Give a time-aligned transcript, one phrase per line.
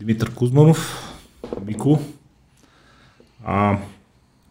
[0.00, 1.12] Димитър Кузманов,
[1.66, 2.00] Мико.
[3.44, 3.78] А,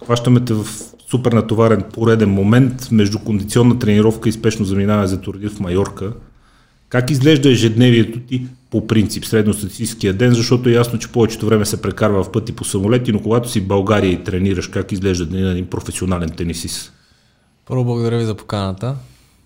[0.03, 0.65] хващаме те в
[1.09, 6.13] супер натоварен пореден момент между кондиционна тренировка и спешно заминаване за турнир в Майорка.
[6.89, 11.81] Как изглежда ежедневието ти по принцип, средностатистическия ден, защото е ясно, че повечето време се
[11.81, 15.43] прекарва в пъти по самолети, но когато си в България и тренираш, как изглежда ден
[15.43, 16.93] на един професионален тенисист?
[17.65, 18.95] Първо благодаря ви за поканата.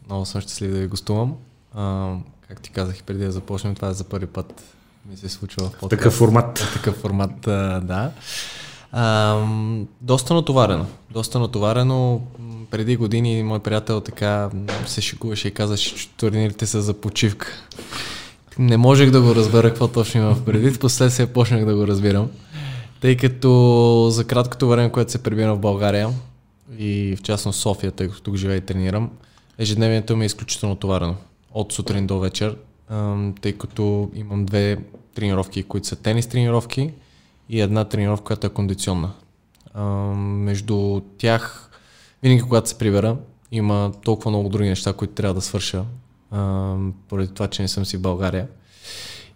[0.05, 1.33] Много съм щастлив да ви гостувам.
[1.73, 2.15] А,
[2.47, 4.63] как ти казах преди да започнем, това е за първи път
[5.09, 5.89] ми се случва в подкаст.
[5.89, 6.59] Такъв формат.
[6.59, 7.41] В такъв формат,
[7.85, 8.11] да.
[8.91, 9.37] А,
[10.01, 10.85] доста натоварено.
[11.11, 12.21] Доста натоварено.
[12.71, 14.49] Преди години мой приятел така
[14.85, 17.47] се шикуваше и казаше, че турнирите са за почивка.
[18.59, 22.29] Не можех да го разбера какво точно има в предвид, последствие почнах да го разбирам.
[23.01, 26.09] Тъй като за краткото време, което се пребира в България
[26.77, 29.09] и в частност София, тъй като тук живея и тренирам,
[29.57, 31.15] ежедневието ми е изключително товарено.
[31.53, 32.55] От сутрин до вечер,
[33.41, 34.77] тъй като имам две
[35.15, 36.91] тренировки, които са тенис тренировки
[37.49, 39.11] и една тренировка, която е кондиционна.
[40.15, 41.71] Между тях,
[42.23, 43.15] винаги когато се прибера,
[43.51, 45.83] има толкова много други неща, които трябва да свърша,
[47.09, 48.47] поради това, че не съм си в България.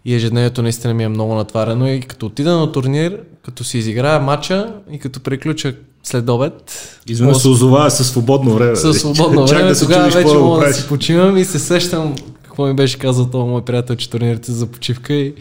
[0.04, 4.20] И ежедневието наистина ми е много натварено и като отида на турнир, като си изиграя
[4.20, 6.98] матча и като приключа след обед.
[7.08, 8.76] Изведнъж се озовава със свободно време.
[8.76, 12.14] Със свободно време, да тогава вече мога да си почивам и се сещам
[12.54, 15.34] какво ми беше казал това мой приятел, че турнирите за почивка и,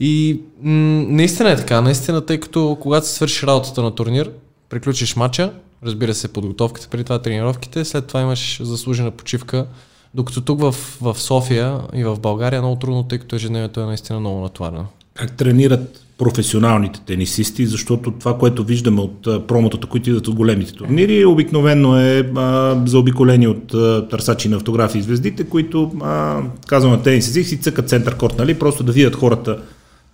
[0.00, 4.30] и м- наистина е така, наистина, тъй като когато се свършиш работата на турнир,
[4.68, 5.52] приключиш матча,
[5.84, 9.66] разбира се, подготовката, преди това тренировките, след това имаш заслужена почивка,
[10.14, 13.86] докато тук в, в София и в България е много трудно, тъй като ежедневието е
[13.86, 14.86] наистина много натварено.
[15.14, 21.24] Как тренират професионалните тенисисти, защото това, което виждаме от промотата, които идват от големите турнири,
[21.24, 27.02] обикновено е а, заобиколени от а, търсачи на автографии и звездите, които, а, казвам на
[27.02, 28.58] тенисисти, си цъкат център корт, нали?
[28.58, 29.58] просто да видят хората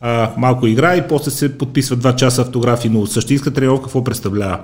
[0.00, 4.58] а, малко игра и после се подписват два часа автографии, но същинска тренировка какво представлява?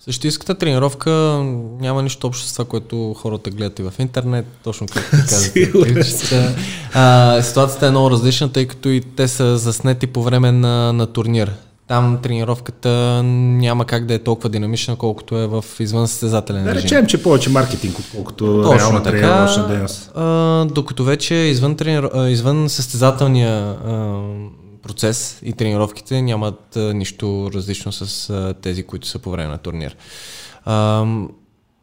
[0.00, 1.10] Същинската тренировка
[1.80, 6.54] няма нищо общо с това, което хората гледат и в интернет, точно както ти казвате.
[7.42, 11.52] ситуацията е много различна, тъй като и те са заснети по време на, на турнир.
[11.88, 16.74] Там тренировката няма как да е толкова динамична, колкото е в извън състезателен режим.
[16.74, 20.12] Да речем, че повече маркетинг, отколкото Точно реална така, тренировъчна дейност.
[20.74, 22.10] Докато вече извън, тренир...
[22.28, 24.22] извън състезателния а,
[24.82, 29.96] процес и тренировките нямат нищо различно с тези, които са по време на турнир.
[30.64, 31.06] А,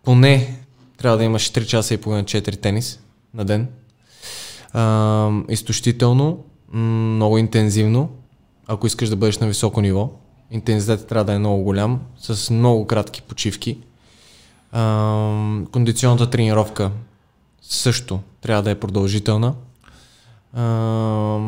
[0.04, 0.60] поне
[0.98, 3.00] трябва да имаш 3 часа и половина 4 тенис
[3.34, 3.68] на ден.
[4.74, 8.10] А, изтощително, много интензивно,
[8.68, 10.10] ако искаш да бъдеш на високо ниво.
[10.52, 13.78] Интензитетът трябва да е много голям, с много кратки почивки.
[14.72, 16.92] А, кондиционната тренировка
[17.62, 19.54] също трябва да е продължителна.
[20.54, 21.40] А,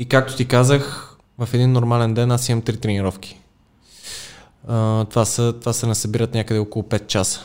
[0.00, 3.40] и както ти казах, в един нормален ден аз имам три тренировки.
[5.10, 7.40] Това, са, това се насъбират някъде около 5 часа.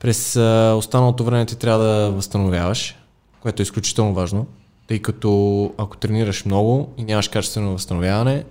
[0.00, 0.36] През
[0.76, 2.96] останалото време ти трябва да възстановяваш,
[3.40, 4.46] което е изключително важно,
[4.86, 8.44] тъй като ако тренираш много и нямаш качествено възстановяване,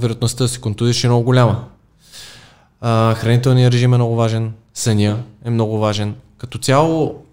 [0.00, 1.64] вероятността да се контузиш е много голяма.
[3.14, 6.14] Хранителният режим е много важен, съня е много важен.
[6.38, 7.24] Като цяло,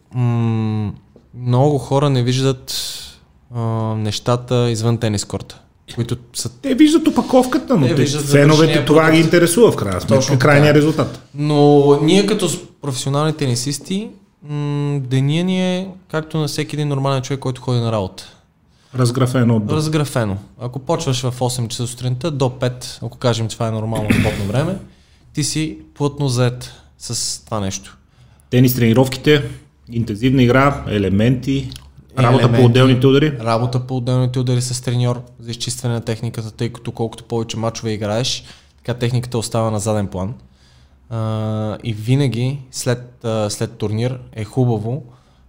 [1.33, 3.03] много хора не виждат
[3.55, 3.61] а,
[3.95, 5.59] нещата извън тенис корта.
[5.95, 6.49] Които са...
[6.49, 11.21] Те виждат опаковката, но те феновете това ги интересува в крайна сметка, крайния резултат.
[11.35, 12.49] Но ние като
[12.81, 14.09] професионални тенисисти,
[14.49, 18.37] м- деня ни е както на всеки един нормален човек, който ходи на работа.
[18.95, 19.59] Разграфено.
[19.59, 19.75] До.
[19.75, 20.37] Разграфено.
[20.61, 24.75] Ако почваш в 8 часа сутринта до 5, ако кажем, това е нормално работно време,
[25.33, 27.97] ти си плътно заед с това нещо.
[28.49, 29.43] Тенис тренировките,
[29.91, 31.69] интензивна игра, елементи,
[32.19, 33.39] Работа елементи, по отделните удари?
[33.39, 37.91] Работа по отделните удари с треньор за изчистване на техниката, тъй като колкото повече мачове
[37.91, 38.43] играеш,
[38.77, 40.33] така техниката остава на заден план.
[41.09, 45.03] А, и винаги след, а, след турнир е хубаво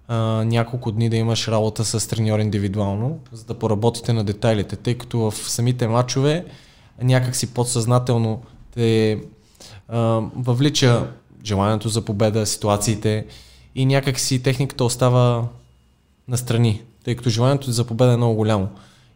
[0.08, 4.94] а, няколко дни да имаш работа с треньор индивидуално, за да поработите на детайлите, тъй
[4.94, 6.44] като в самите мачове
[7.02, 8.42] някакси подсъзнателно
[8.74, 9.18] те
[9.88, 9.98] а,
[10.36, 11.06] въвлича
[11.44, 13.26] желанието за победа, ситуациите
[13.74, 15.44] и някакси техниката остава
[16.28, 18.68] настрани, тъй като желанието за победа е много голямо.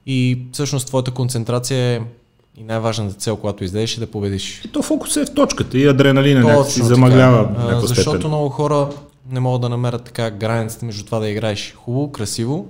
[0.06, 2.00] И всъщност твоята концентрация е
[2.58, 4.62] и най-важната цел, когато излезеш е да победиш.
[4.64, 7.48] И то фокус е в точката и адреналина някакси замъглява.
[7.58, 8.28] А, защото степен.
[8.28, 8.88] много хора
[9.30, 12.66] не могат да намерят така границата между това да играеш хубаво, красиво,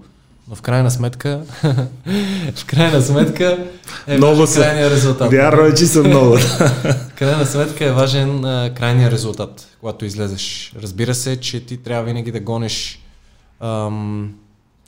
[0.49, 1.41] но в крайна сметка,
[2.55, 3.67] в крайна сметка
[4.07, 5.31] е много важен крайния резултат.
[5.31, 6.37] Вярно е, че съм много.
[6.37, 10.73] в крайна сметка е важен а, крайния резултат, когато излезеш.
[10.83, 13.03] Разбира се, че ти трябва винаги да гониш
[13.63, 14.35] ам,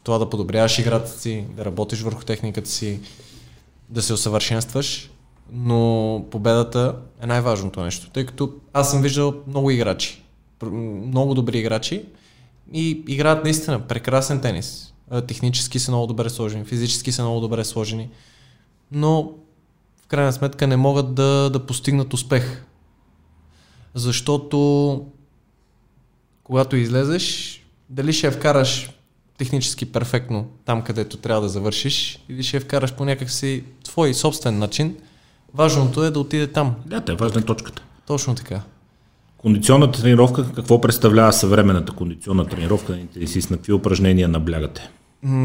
[0.02, 3.00] това да подобряваш играта си, да работиш върху техниката си,
[3.88, 5.10] да се усъвършенстваш,
[5.52, 10.22] но победата е най-важното нещо, тъй като аз съм виждал много играчи,
[10.62, 12.04] много добри играчи
[12.72, 14.94] и играят наистина прекрасен тенис.
[15.26, 18.10] Технически са много добре сложени, физически са много добре сложени,
[18.92, 19.32] но
[20.02, 22.64] в крайна сметка не могат да, да постигнат успех.
[23.94, 25.06] Защото
[26.44, 28.90] когато излезеш, дали ще я вкараш
[29.38, 34.58] технически перфектно там, където трябва да завършиш, или ще я вкараш по някакси твой собствен
[34.58, 34.96] начин,
[35.54, 36.74] важното е да отиде там.
[36.86, 37.82] Да, е важна точката.
[38.06, 38.60] Точно така.
[39.36, 43.50] Кондиционната тренировка, какво представлява съвременната кондиционна тренировка на тенисист?
[43.50, 44.90] На какви упражнения наблягате?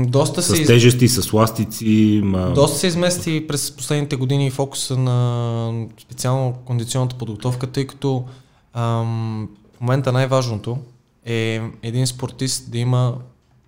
[0.05, 2.21] доста с се тежести, с ластици.
[2.23, 2.51] Ма...
[2.55, 8.25] Доста се измести през последните години фокуса на специално кондиционната подготовка, тъй като
[8.73, 10.77] ам, в момента най-важното
[11.25, 13.17] е един спортист да има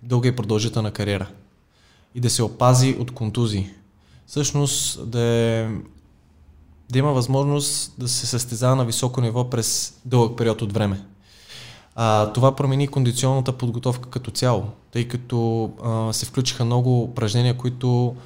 [0.02, 1.28] дълга и продължителна кариера
[2.14, 3.70] и да се опази от контузии.
[4.26, 5.68] Всъщност да, е,
[6.90, 11.00] да има възможност да се състезава на високо ниво през дълъг период от време.
[11.94, 18.16] А, това промени кондиционната подготовка като цяло, тъй като а, се включиха много упражнения, които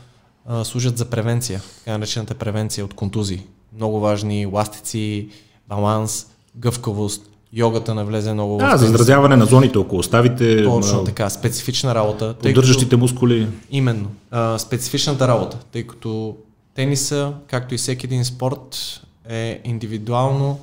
[0.47, 3.47] а, служат за превенция, така наречената превенция от контузии.
[3.75, 5.29] Много важни ластици,
[5.69, 6.27] баланс,
[6.57, 8.57] гъвкавост, йогата навлезе много.
[8.57, 10.65] Да, за изразяване на зоните около ставите.
[10.65, 12.35] Точно така, специфична работа.
[12.43, 13.49] Поддържащите като, мускули.
[13.71, 14.11] Именно.
[14.31, 16.37] А, специфичната работа, тъй като
[16.75, 20.59] тениса, както и всеки един спорт, е индивидуално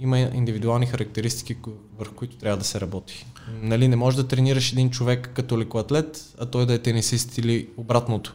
[0.00, 1.56] има индивидуални характеристики,
[1.98, 3.26] върху които трябва да се работи.
[3.62, 7.68] Нали, не можеш да тренираш един човек като лекоатлет, а той да е тенисист или
[7.76, 8.34] обратното.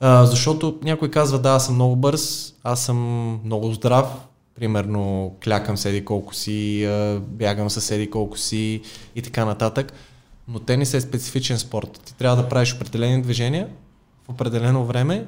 [0.00, 2.98] А, защото някой казва, да, аз съм много бърз, аз съм
[3.44, 4.06] много здрав,
[4.60, 8.80] примерно клякам седи колко си, бягам със седи колко си
[9.16, 9.92] и така нататък.
[10.48, 12.00] Но тенис е специфичен спорт.
[12.04, 13.68] Ти трябва да правиш определени движения
[14.26, 15.24] в определено време,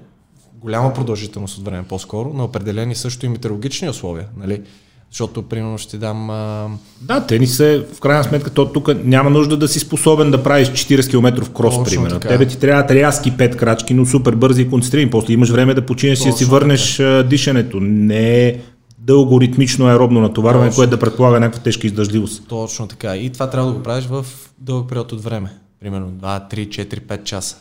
[0.54, 4.26] голяма продължителност от време по-скоро, на определени също и метеорологични условия.
[4.36, 4.62] Нали?
[5.10, 6.30] Защото, примерно, ще дам...
[6.30, 6.68] А...
[7.00, 10.68] Да, тенис е, в крайна сметка, то тук няма нужда да си способен да правиш
[10.68, 12.20] 40 км крос, Точно примерно.
[12.20, 12.28] Така.
[12.28, 15.10] Тебе ти трябва рязки 5 крачки, но супер бързи и концентрирани.
[15.10, 17.22] После имаш време да починеш и да си върнеш така.
[17.22, 17.80] дишането.
[17.80, 18.58] Не е
[19.06, 20.76] дълго ритмично аеробно натоварване, Точно.
[20.76, 22.48] което да предполага някаква тежка издържливост.
[22.48, 23.16] Точно така.
[23.16, 24.26] И това трябва да го правиш в
[24.58, 25.58] дълъг период от време.
[25.80, 27.56] Примерно 2, 3, 4, 5 часа.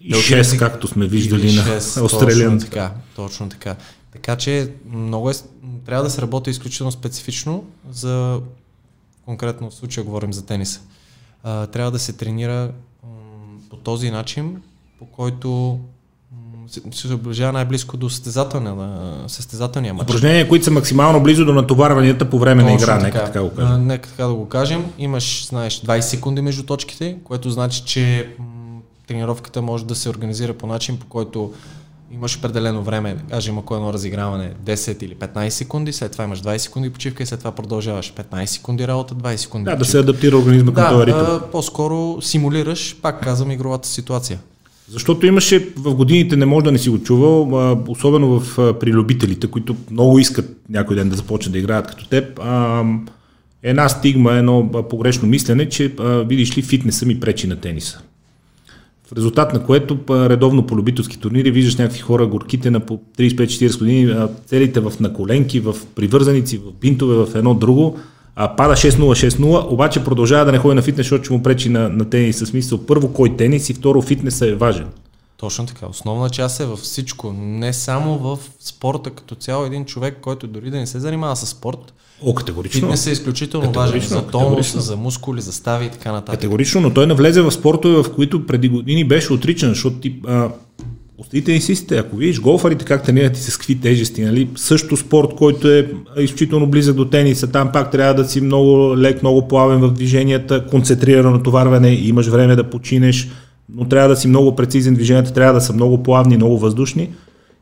[0.00, 2.50] И 6, както сме виждали 6, на Австралия.
[2.50, 3.76] Точно така, точно така.
[4.12, 5.34] Така че много е,
[5.86, 8.40] трябва да се работи изключително специфично за
[9.24, 10.80] конкретно в случая говорим за тениса.
[11.42, 13.10] А, трябва да се тренира м,
[13.70, 14.62] по този начин,
[14.98, 15.80] по който
[16.92, 18.74] се доближава най-близко до състезателния,
[19.26, 20.10] състезателния матч.
[20.10, 23.04] Упражнения, които са максимално близо до натоварванията по време Точно на игра, така.
[23.04, 23.72] нека така го кажем.
[23.72, 24.84] А, нека така да го кажем.
[24.98, 28.44] Имаш, знаеш, 20 секунди между точките, което значи, че м-
[29.06, 31.52] тренировката може да се организира по начин, по който
[32.12, 36.42] имаш определено време, да кажем, ако едно разиграване 10 или 15 секунди, след това имаш
[36.42, 39.64] 20 секунди почивка и след това продължаваш 15 секунди работа, 20 секунди.
[39.64, 39.84] Да, почивка.
[39.84, 41.40] да се адаптира организма към да, този ритъм.
[41.52, 44.38] по-скоро симулираш, пак казвам, игровата ситуация.
[44.88, 47.50] Защото имаше в годините, не може да не си го чувал,
[47.88, 52.40] особено в, при любителите, които много искат някой ден да започнат да играят като теб,
[53.62, 55.94] една стигма, едно погрешно мислене, че
[56.26, 58.00] видиш ли фитнеса ми пречи на тениса.
[59.08, 63.78] В резултат на което редовно по любителски турнири виждаш някакви хора горките на по 35-40
[63.78, 64.14] години,
[64.46, 67.98] целите в наколенки, в привързаници, в пинтове, в едно друго,
[68.36, 71.68] а, пада 6-0, 6-0, обаче продължава да не ходи на фитнес, защото ще му пречи
[71.68, 72.38] на, на тенис.
[72.38, 74.86] С смисъл, първо кой тенис и второ фитнеса е важен.
[75.36, 75.86] Точно така.
[75.86, 77.32] Основна част е във всичко.
[77.38, 79.64] Не само в спорта като цяло.
[79.64, 82.80] Един човек, който дори да не се занимава с спорт, О, категорично.
[82.80, 86.34] Фитнес е изключително важен за тонус, за мускули, за стави и така нататък.
[86.34, 90.48] Категорично, но той навлезе в спортове, в които преди години беше отричан, защото ти, а,
[91.18, 94.48] Остите инсистите, ако видиш голфарите как тренират и с какви тежести, нали?
[94.56, 99.22] също спорт, който е изключително близък до тениса, там пак трябва да си много лек,
[99.22, 103.28] много плавен в движенията, концентрирано натоварване, имаш време да починеш,
[103.74, 107.10] но трябва да си много прецизен, движенията трябва да са много плавни, много въздушни.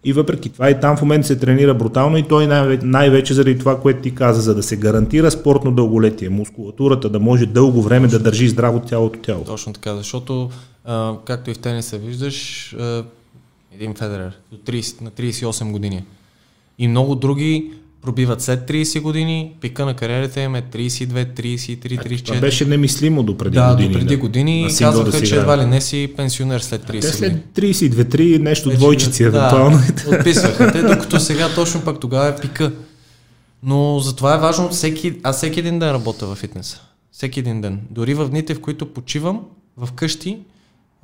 [0.04, 3.58] И въпреки това и там в момента се тренира брутално и той най- най-вече заради
[3.58, 8.08] това, което ти каза, за да се гарантира спортно дълголетие, мускулатурата да може дълго време
[8.08, 9.44] да държи здраво цялото тяло.
[9.44, 10.50] Точно така, защото
[10.84, 13.04] а, както и в тениса виждаш, а,
[13.74, 16.04] един Федерер, до 30, на 38 години.
[16.78, 17.70] И много други
[18.02, 22.24] пробиват след 30 години, пика на кариерата им е 32, 33, 34.
[22.24, 23.88] Това беше немислимо до преди да, години.
[23.88, 26.86] Да, до преди години да, казваха, да че едва ли не си пенсионер след 30
[26.86, 27.02] години.
[27.02, 29.78] след 32-3 нещо Вече, двойчици да, евентуално.
[30.12, 32.72] Отписваха те, докато сега точно пак тогава е пика.
[33.62, 36.80] Но затова е важно всеки, аз всеки един ден работя във фитнеса.
[37.12, 37.80] Всеки един ден.
[37.90, 39.40] Дори в дните, в които почивам,
[39.76, 40.38] в къщи,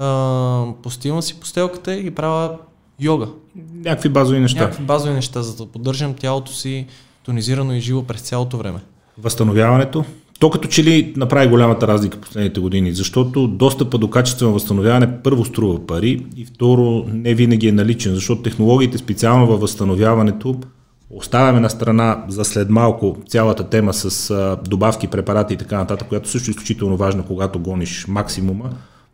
[0.01, 2.57] а, си постелката и правя
[3.01, 3.29] йога.
[3.75, 4.61] Някакви базови неща.
[4.61, 6.87] Някакви базови неща, за да поддържам тялото си
[7.23, 8.79] тонизирано и живо през цялото време.
[9.19, 10.05] Възстановяването?
[10.39, 15.23] То като че ли направи голямата разлика в последните години, защото достъпа до качествено възстановяване
[15.23, 20.57] първо струва пари и второ не винаги е наличен, защото технологиите специално във възстановяването
[21.11, 26.29] оставяме на страна за след малко цялата тема с добавки, препарати и така нататък, която
[26.29, 28.71] също е изключително важна, когато гониш максимума,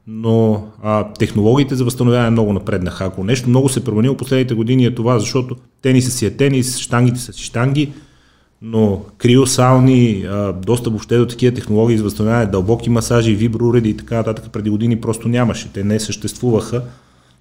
[0.07, 3.05] но а, технологиите за възстановяване много напреднаха.
[3.05, 7.21] Ако нещо много се променило последните години е това, защото тениса си е тенис, штангите
[7.21, 7.93] са си штанги,
[8.63, 10.27] но криосауни,
[10.63, 15.01] доста въобще до такива технологии за възстановяване, дълбоки масажи, виброуреди и така нататък преди години
[15.01, 15.73] просто нямаше.
[15.73, 16.83] Те не съществуваха.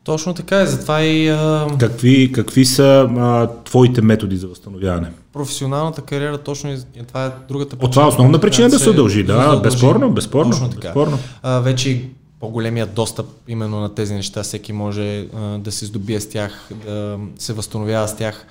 [0.04, 1.30] Точно така е, затова и...
[1.30, 1.68] А...
[1.80, 5.12] Какви, какви са а, твоите методи за възстановяване?
[5.34, 7.86] Професионалната кариера точно и това е другата причина.
[7.88, 10.52] От това е основна причина да се удължи, да, да безспорно, безспорно.
[10.52, 10.88] Точно така.
[10.88, 11.18] Безспорно.
[11.44, 12.02] А, вече
[12.46, 17.20] по-големият достъп именно на тези неща, всеки може а, да се здобие с тях, да
[17.38, 18.46] се възстановява с тях.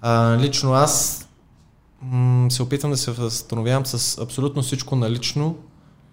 [0.00, 1.26] А, лично аз
[2.48, 5.56] се опитвам да се възстановявам с абсолютно всичко налично,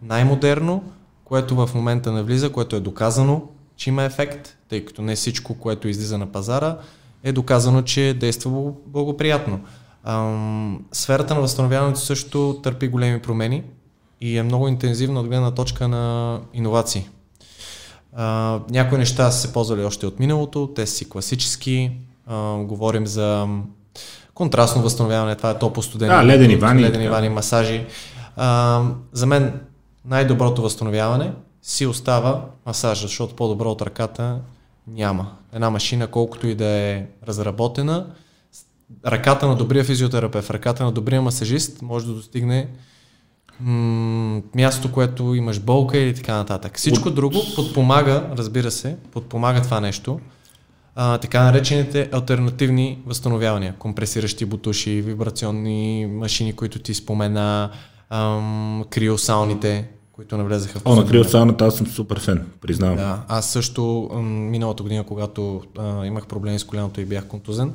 [0.01, 0.83] най-модерно,
[1.23, 3.41] което в момента навлиза, което е доказано,
[3.75, 6.77] че има ефект, тъй като не всичко, което излиза на пазара,
[7.23, 9.59] е доказано, че действа благоприятно.
[10.03, 13.63] Ам, сферата на възстановяването също търпи големи промени
[14.21, 17.09] и е много интензивна от гледна точка на иновации.
[18.15, 21.91] А, някои неща са се ползвали още от миналото, те си класически.
[22.27, 23.47] А, говорим за
[24.33, 27.85] контрастно възстановяване, това е топо студени, да, ледени вани, ледени вани масажи.
[28.35, 29.59] А, за мен
[30.05, 34.39] най-доброто възстановяване си остава масажа, защото по-добро от ръката
[34.87, 35.31] няма.
[35.53, 38.05] Една машина, колкото и да е разработена,
[39.05, 42.67] ръката на добрия физиотерапевт, ръката на добрия масажист може да достигне
[43.59, 46.77] м- място, което имаш болка или така нататък.
[46.77, 50.19] Всичко друго подпомага, разбира се, подпомага това нещо,
[50.95, 53.75] а, така наречените альтернативни възстановявания.
[53.79, 57.71] Компресиращи бутуши, вибрационни машини, които ти спомена,
[58.09, 62.95] ам, криосауните, които навлезаха в О, на криосауната аз съм супер фен, признавам.
[62.95, 67.73] Да, аз също ам, миналата година, когато а, имах проблеми с коляното и бях контузен,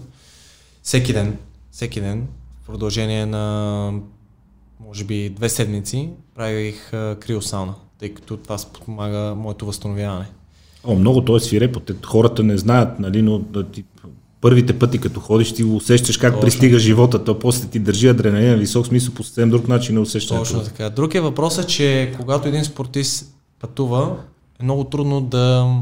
[0.82, 1.36] всеки ден,
[1.70, 2.26] всеки ден,
[2.62, 3.92] в продължение на
[4.80, 10.26] може би две седмици, правих криосауна, тъй като това спомага моето възстановяване.
[10.84, 11.80] О, много той е свирепо.
[12.06, 13.84] Хората не знаят, нали, но да ти,
[14.40, 16.40] първите пъти като ходиш ти усещаш как Точно.
[16.40, 20.00] пристига живота, то после ти държи адреналин на висок смисъл по съвсем друг начин не
[20.00, 20.38] усещаш.
[20.38, 20.70] Точно това.
[20.70, 20.90] така.
[20.90, 24.16] Друг е въпросът, че когато един спортист пътува,
[24.60, 25.74] е много трудно да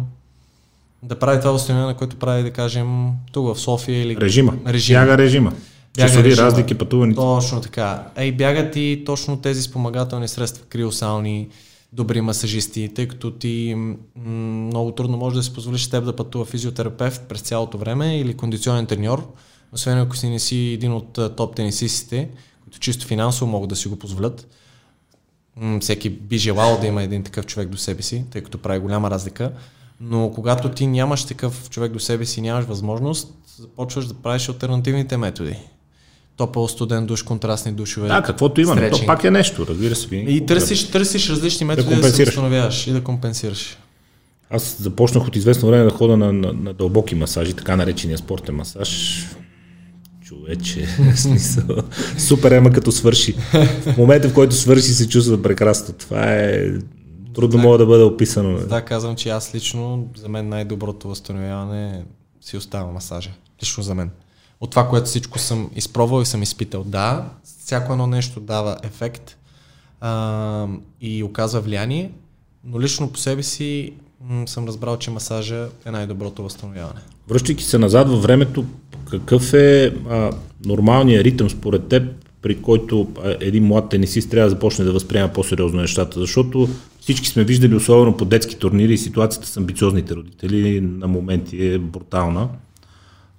[1.03, 4.17] да прави това възстановяване, което прави, да кажем, тук в София или...
[4.17, 4.55] Режима.
[4.67, 5.01] режима.
[5.01, 5.53] Бяга режима.
[5.99, 6.47] Часови режима.
[6.47, 7.15] разлики пътувани.
[7.15, 8.07] Точно така.
[8.17, 11.49] Ей, бягат и точно тези спомагателни средства, криосални,
[11.93, 13.75] добри масажисти, тъй като ти
[14.17, 18.87] много трудно може да си позволиш теб да пътува физиотерапевт през цялото време или кондиционен
[18.87, 19.33] треньор,
[19.73, 22.29] освен ако си не си един от топ тенисистите,
[22.63, 24.49] които чисто финансово могат да си го позволят.
[25.81, 29.11] Всеки би желал да има един такъв човек до себе си, тъй като прави голяма
[29.11, 29.53] разлика.
[30.01, 35.17] Но когато ти нямаш такъв човек до себе си, нямаш възможност, започваш да правиш альтернативните
[35.17, 35.57] методи
[36.37, 38.09] топъл, студен душ, контрастни душове.
[38.09, 40.17] Да, каквото има, но то пак е нещо, разбира се.
[40.17, 43.79] И търсиш, търсиш различни методи да, да се възстановяваш и да компенсираш.
[44.51, 48.55] Аз започнах от известно време да хода на, на, на дълбоки масажи, така наречения спортен
[48.55, 49.23] масаж.
[50.25, 50.87] Човече,
[51.17, 51.77] смисъл.
[52.19, 53.33] Супер ема като свърши.
[53.33, 55.95] В момента, в който свърши, се чувства прекрасно.
[55.95, 56.71] Това е
[57.35, 58.59] трудно мога да бъде описано.
[58.59, 62.05] Да, казвам, че аз лично, за мен най-доброто възстановяване
[62.41, 63.31] си остава масажа.
[63.63, 64.11] Лично за мен
[64.63, 66.85] от това, което всичко съм изпробвал и съм изпитал.
[66.85, 69.37] Да, всяко едно нещо дава ефект
[70.01, 70.67] а,
[71.01, 72.11] и оказва влияние,
[72.65, 73.93] но лично по себе си
[74.29, 77.01] м- съм разбрал, че масажа е най-доброто възстановяване.
[77.29, 78.65] Връщайки се назад във времето,
[79.11, 80.31] какъв е а,
[80.65, 82.03] нормалният ритъм според теб,
[82.43, 83.09] при който
[83.41, 86.69] един млад тенисист трябва да започне да възприема по-сериозно нещата, защото
[87.01, 92.49] всички сме виждали, особено по детски турнири, ситуацията с амбициозните родители на моменти е брутална.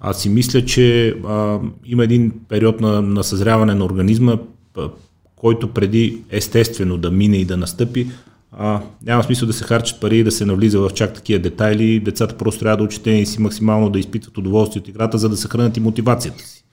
[0.05, 4.38] Аз си мисля, че а, има един период на, на съзряване на организма,
[5.36, 8.07] който преди естествено да мине и да настъпи,
[8.51, 12.00] а, няма смисъл да се харчат пари и да се навлиза в чак такива детайли.
[12.00, 15.38] Децата просто трябва да учат и си максимално да изпитват удоволствие от играта, за да
[15.38, 16.63] съхранят и мотивацията си.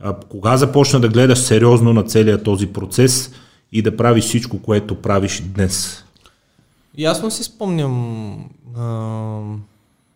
[0.00, 3.32] А, кога започна да гледаш сериозно на целият този процес
[3.72, 6.04] и да правиш всичко, което правиш днес?
[6.98, 8.34] Ясно си спомням
[8.76, 9.40] а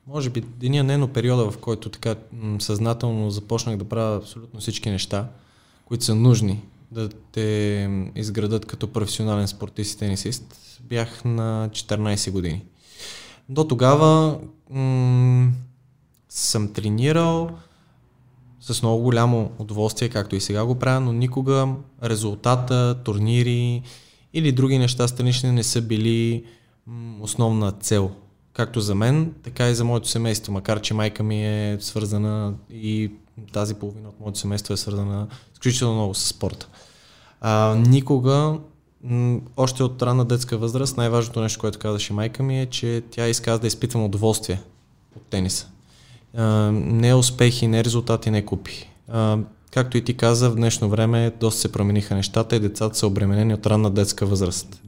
[0.08, 2.14] може би деня не, но периода, в който така
[2.58, 5.28] съзнателно започнах да правя абсолютно всички неща,
[5.84, 12.64] които са нужни да те изградат като професионален спортист и тенисист, бях на 14 години.
[13.48, 14.38] До тогава
[14.70, 15.52] м-
[16.28, 17.50] съм тренирал
[18.60, 21.68] с много голямо удоволствие, както и сега го правя, но никога
[22.02, 23.82] резултата, турнири
[24.32, 26.44] или други неща странични не са били
[26.86, 28.10] м- основна цел.
[28.58, 33.10] Както за мен, така и за моето семейство, макар че майка ми е свързана и
[33.52, 36.68] тази половина от моето семейство е свързана изключително много с спорта.
[37.40, 38.58] А, никога,
[39.04, 43.28] м- още от ранна детска възраст, най-важното нещо, което казаше майка ми е, че тя
[43.28, 44.60] иска да изпитвам удоволствие
[45.16, 45.68] от тениса.
[46.36, 48.90] А, не успехи, не резултати, не купи.
[49.08, 49.38] А,
[49.70, 53.54] както и ти каза, в днешно време доста се промениха нещата и децата са обременени
[53.54, 54.80] от ранна детска възраст.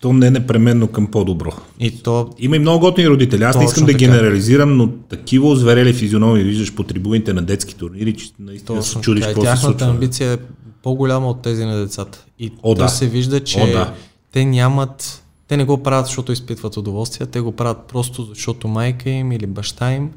[0.00, 1.52] То не е непременно към по-добро.
[1.80, 3.44] И то Има и много готини родители.
[3.44, 3.98] Аз не искам да така.
[3.98, 9.00] генерализирам, но такива озверели физиономии виждаш по трибуните на детски турнири, че наистина се Точно
[9.00, 9.30] чудиш така.
[9.30, 9.86] И какво се Тяхната случва.
[9.94, 10.38] амбиция е
[10.82, 12.24] по-голяма от тези на децата.
[12.38, 12.88] И О, да.
[12.88, 13.94] се вижда, че О, да.
[14.32, 19.10] те нямат, те не го правят, защото изпитват удоволствие, те го правят просто защото майка
[19.10, 20.10] им или баща им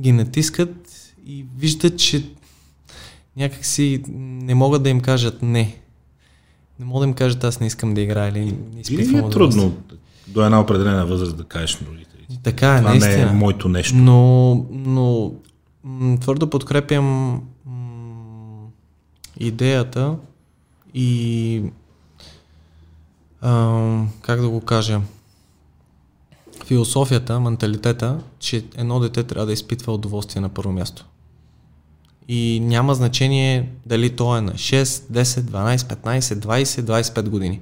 [0.00, 0.74] ги натискат
[1.26, 2.24] и виждат, че
[3.36, 5.76] някакси не могат да им кажат не.
[6.78, 9.76] Не могат да им кажат аз не искам да играя или не изпитвам е трудно
[10.26, 12.38] до една определена възраст да кажеш на родителите.
[12.42, 13.30] Така е, Това не наистина.
[13.30, 13.96] е моето нещо.
[13.96, 15.32] Но, но
[16.20, 18.66] твърдо подкрепям м,
[19.40, 20.16] идеята
[20.94, 21.62] и
[23.40, 25.00] а, как да го кажа
[26.64, 31.06] философията, менталитета, че едно дете трябва да изпитва удоволствие на първо място.
[32.28, 37.60] И няма значение дали то е на 6, 10, 12, 15, 20, 25 години.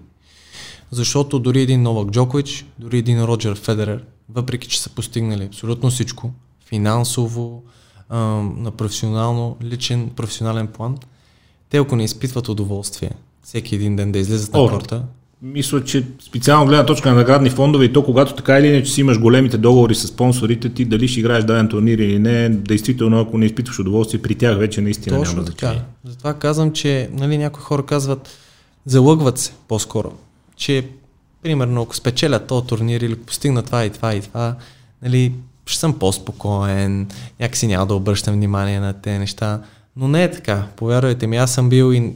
[0.90, 6.31] Защото дори един Новак Джокович, дори един Роджер Федерер, въпреки че са постигнали абсолютно всичко,
[6.66, 7.62] финансово,
[8.11, 10.99] на професионално, личен, професионален план,
[11.71, 13.11] те ако не изпитват удоволствие
[13.42, 15.04] всеки един ден да излизат на корта,
[15.45, 19.01] Мисля, че специално гледна точка на наградни фондове и то когато така или иначе си
[19.01, 23.38] имаш големите договори с спонсорите, ти дали ще играеш даден турнир или не, действително ако
[23.38, 25.66] не изпитваш удоволствие при тях вече наистина Точно няма така.
[25.66, 25.85] значение.
[26.05, 28.29] Затова казвам, че нали, някои хора казват,
[28.87, 30.12] залъгват се по-скоро,
[30.57, 30.87] че
[31.43, 34.57] примерно ако спечеля този турнир или постигна това и това и това,
[35.03, 35.33] нали,
[35.66, 37.09] ще съм по-спокоен,
[37.40, 39.61] някакси няма да обръщам внимание на тези неща.
[39.97, 40.66] Но не е така.
[40.77, 42.12] Повярвайте ми, аз съм бил и,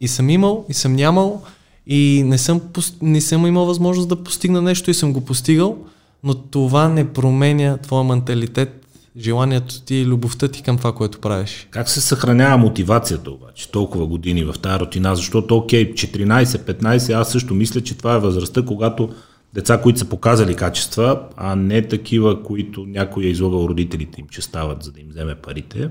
[0.00, 1.42] и съм имал, и съм нямал,
[1.86, 2.60] и не съм,
[3.02, 5.78] не съм имал възможност да постигна нещо и съм го постигал,
[6.24, 8.86] но това не променя твоя менталитет,
[9.18, 11.68] желанието ти и любовта ти към това, което правиш.
[11.70, 15.16] Как се съхранява мотивацията обаче толкова години в тази рутина?
[15.16, 19.08] Защото, окей, 14-15, аз също мисля, че това е възрастта, когато
[19.54, 24.42] деца, които са показали качества, а не такива, които някой е излагал родителите им, че
[24.42, 25.88] стават, за да им вземе парите.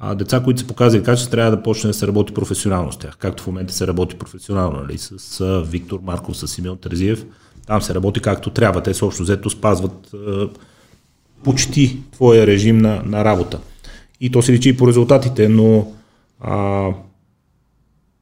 [0.00, 3.16] А деца, които са показали качества, трябва да почне да се работи професионално с тях,
[3.16, 4.98] както в момента се работи професионално, нали?
[4.98, 7.24] с а, Виктор Марков, с Симеон Терзиев.
[7.66, 8.82] Там се работи както трябва.
[8.82, 10.48] Те съобщо взето спазват а,
[11.44, 13.60] почти твоя режим на, на работа.
[14.20, 15.92] И то се личи и по резултатите, но
[16.40, 16.90] а,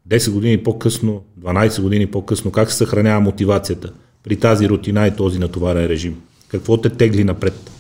[0.09, 5.39] 10 години по-късно, 12 години по-късно, как се съхранява мотивацията при тази рутина и този
[5.39, 6.21] натоварен режим?
[6.49, 7.71] Какво те тегли напред?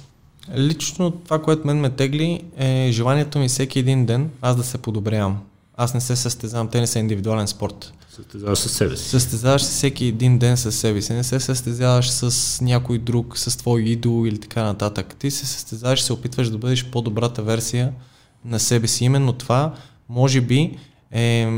[0.57, 4.79] Лично това, което мен ме тегли е желанието ми всеки един ден аз да се
[4.79, 5.39] подобрявам.
[5.77, 7.93] Аз не се състезавам, те не са индивидуален спорт.
[8.11, 9.09] Състезаваш със себе си.
[9.09, 13.59] Състезаваш се всеки един ден със себе си, не се състезаваш с някой друг, с
[13.59, 15.17] твой идол или така нататък.
[15.19, 17.93] Ти се състезаваш, се опитваш да бъдеш по-добрата версия
[18.45, 19.05] на себе си.
[19.05, 19.75] Именно това,
[20.09, 20.79] може би,
[21.13, 21.49] е...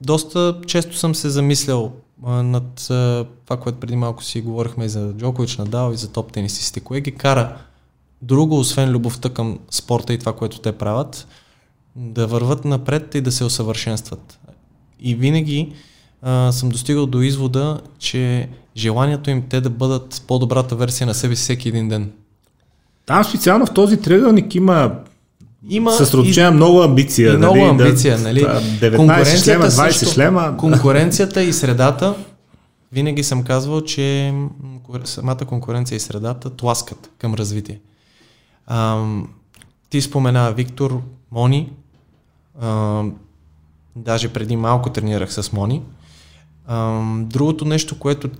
[0.00, 1.92] Доста често съм се замислял
[2.24, 6.08] а, над а, това, което преди малко си говорихме и за Джокович, Надал и за
[6.08, 6.80] топ тенисистите.
[6.80, 7.56] Кое ги кара
[8.22, 11.26] друго, освен любовта към спорта и това, което те правят,
[11.96, 14.38] да върват напред и да се усъвършенстват.
[15.00, 15.72] И винаги
[16.22, 21.36] а, съм достигал до извода, че желанието им те да бъдат по-добрата версия на себе
[21.36, 22.10] си всеки един ден.
[23.06, 24.92] Там специално в този триъгълник има
[25.68, 27.34] Има съсредоточена много амбиция.
[27.34, 27.68] и много нали?
[27.68, 28.40] амбиция, да, нали?
[28.40, 30.54] да, 19 шлема, 20 също- шлема.
[30.58, 32.14] Конкуренцията и средата,
[32.92, 34.34] винаги съм казвал, че
[35.04, 37.80] самата конкуренция и средата тласкат към развитие.
[38.66, 39.28] Ам,
[39.90, 41.72] ти спомена Виктор, Мони,
[42.60, 43.14] ам,
[43.96, 45.82] даже преди малко тренирах с Мони.
[46.66, 48.30] Ам, другото нещо, което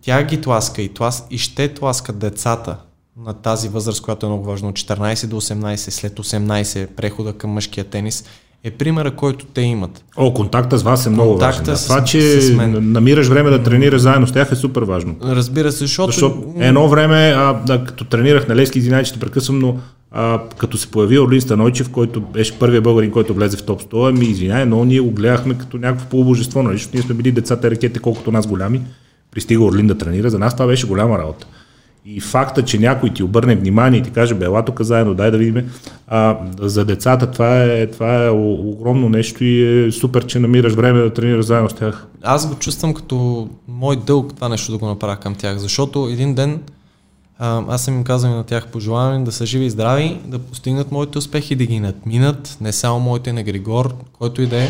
[0.00, 2.78] тя ги тласка и, тлас, и ще тласкат децата
[3.16, 7.50] на тази възраст, която е много важна, от 14 до 18, след 18, прехода към
[7.50, 8.24] мъжкия тенис,
[8.64, 10.04] е примера, който те имат.
[10.16, 11.76] О, контакта с вас е много Контакта важен.
[11.76, 12.92] С- Това, че с мен.
[12.92, 15.16] намираш време да тренираш заедно с тях е супер важно.
[15.24, 16.12] Разбира се, защото...
[16.12, 19.76] Защото едно време, а, да, като тренирах на Лески, извинявай, че те прекъсвам, но
[20.12, 24.08] а, като се появи Орлин Станойчев, който беше първият българин, който влезе в топ 100,
[24.08, 26.76] ами извинявай, но ние го гледахме като някакво полубожество, нали?
[26.76, 28.80] защото ние сме били децата ракете колкото нас голями.
[29.30, 31.46] Пристига Орлин да тренира, за нас това беше голяма работа.
[32.04, 35.38] И факта, че някой ти обърне внимание и ти каже, бе, тук заедно, дай да
[35.38, 35.70] видим.
[36.06, 41.00] А, за децата това е, това е огромно нещо и е супер, че намираш време
[41.00, 42.06] да тренираш заедно с тях.
[42.22, 46.34] Аз го чувствам като мой дълг това нещо да го направя към тях, защото един
[46.34, 46.60] ден
[47.38, 50.92] а, аз съм им казал на тях, пожелавам да са живи и здрави, да постигнат
[50.92, 54.68] моите успехи, да ги надминат, не само моите на Григор, който и да е,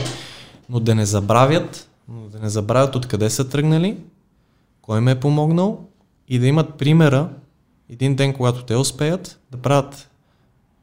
[0.70, 3.96] но да не забравят, но да не забравят откъде са тръгнали,
[4.82, 5.87] кой ме е помогнал
[6.28, 7.28] и да имат примера
[7.90, 10.08] един ден, когато те успеят, да правят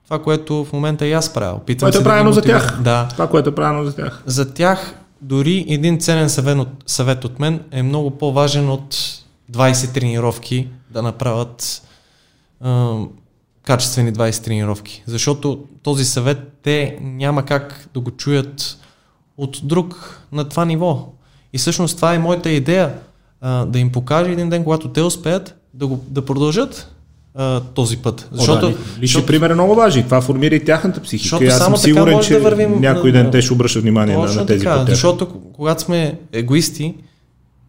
[0.06, 1.56] това, което в момента и аз правя.
[1.56, 2.82] Опитвам което е правилно да за тях.
[2.82, 3.08] Да.
[3.12, 4.24] Това, което е правилно за тях.
[4.26, 8.96] За тях дори един ценен съвет от, съвет от мен е много по-важен от
[9.52, 11.82] 20 тренировки да направят
[12.62, 12.98] а,
[13.64, 15.04] качествени 20 тренировки.
[15.08, 18.78] Защото този съвет те няма как да го чуят
[19.38, 21.14] от друг на това ниво.
[21.54, 22.94] И всъщност това е моята идея
[23.46, 26.92] а, да им покаже един ден, когато те успеят, да, го, да продължат
[27.36, 28.30] а, този път.
[28.32, 30.04] Защото, О, да, лични пример е много важен.
[30.04, 31.46] Това формира и тяхната психика.
[31.46, 34.64] Аз съм сигурен, че да вървим, някой ден те ще обръщат внимание на, на тези
[34.64, 34.92] така, пътя.
[34.92, 36.96] Защото когато сме егоисти,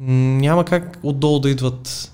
[0.00, 2.12] няма как отдолу да идват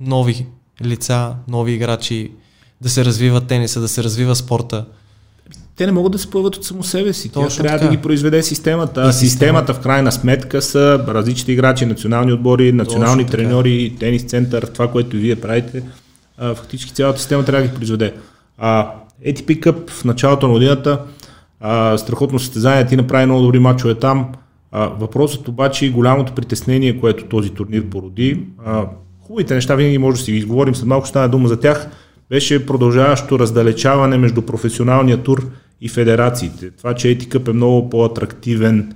[0.00, 0.46] нови
[0.84, 2.32] лица, нови играчи,
[2.80, 4.84] да се развива тениса, да се развива спорта
[5.80, 7.32] те не могат да се появят от само себе си.
[7.32, 7.90] Точно Тя трябва така.
[7.90, 9.02] да ги произведе системата.
[9.02, 13.98] А системата в крайна сметка са различните играчи, национални отбори, национални Точно треньори, така.
[14.00, 15.82] тенис център, това, което вие правите.
[16.38, 18.14] А, фактически цялата система трябва да ги произведе.
[18.58, 18.92] А,
[19.26, 20.98] ATP Cup в началото на годината,
[21.60, 24.28] а, страхотно състезание, ти направи много добри мачове там.
[24.72, 28.84] А, въпросът обаче и голямото притеснение, което този турнир породи, а,
[29.20, 31.88] хубавите неща винаги може да си ги изговорим, след малко ще стане дума за тях,
[32.30, 36.70] беше продължаващо раздалечаване между професионалния тур и федерациите.
[36.70, 38.92] Това, че Етикъп е много по-атрактивен,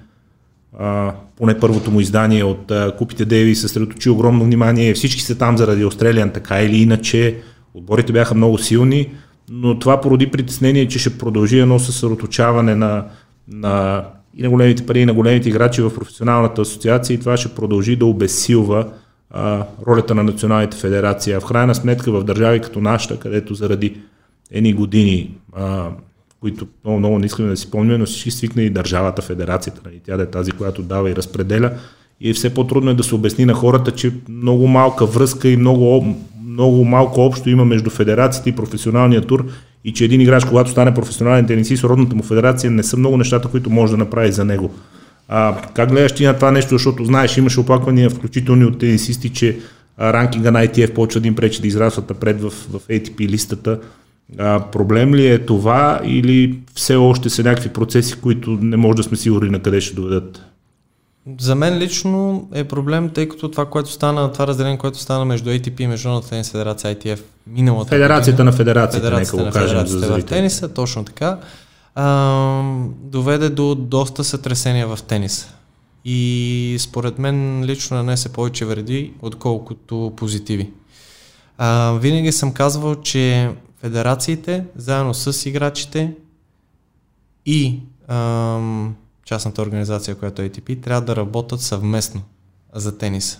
[0.78, 4.94] а, поне първото му издание от а, Купите Деви съсредоточи огромно внимание.
[4.94, 7.36] Всички са там заради Австралиан, така или иначе.
[7.74, 9.10] Отборите бяха много силни,
[9.50, 13.04] но това породи притеснение, че ще продължи едно съсредоточаване на,
[13.48, 14.04] на
[14.36, 17.96] и на големите пари, и на големите играчи в професионалната асоциация и това ще продължи
[17.96, 18.86] да обесилва
[19.30, 21.32] а, ролята на националните федерации.
[21.32, 24.00] А в крайна сметка в държави като нашата, където заради
[24.50, 25.90] едни години а,
[26.44, 30.00] които много, много не искаме да си помним, но всички свикна и държавата, федерацията, нали,
[30.06, 31.70] тя да е тази, която дава и разпределя.
[32.20, 36.16] И все по-трудно е да се обясни на хората, че много малка връзка и много,
[36.46, 39.46] много малко общо има между федерацията и професионалния тур
[39.84, 43.48] и че един играч, когато стане професионален тенисист, родната му федерация не са много нещата,
[43.48, 44.74] които може да направи за него.
[45.28, 49.58] А, как гледаш ти на това нещо, защото знаеш, имаше оплаквания, включително от тенисисти, че
[50.00, 53.80] ранкинга на ITF почва да им пречи да израстват напред в, в ATP листата.
[54.38, 59.02] А, проблем ли е това или все още са някакви процеси, които не може да
[59.02, 60.42] сме сигурни на къде ще доведат?
[61.40, 65.50] За мен лично е проблем, тъй като това, което стана, това разделение, което стана между
[65.50, 69.86] ATP и Международната тенис федерация ITF миналата Федерацията година, на федерацията, федерацията нека го кажем
[69.86, 71.38] за в тениса, точно така,
[71.94, 72.62] а,
[73.02, 75.48] доведе до доста сътресения в тениса.
[76.04, 80.70] И според мен лично нанесе повече вреди, отколкото позитиви.
[81.58, 83.50] А, винаги съм казвал, че
[83.84, 86.12] федерациите, заедно с играчите
[87.46, 88.94] и ам,
[89.24, 92.22] частната организация, която е ATP, трябва да работят съвместно
[92.74, 93.38] за тениса.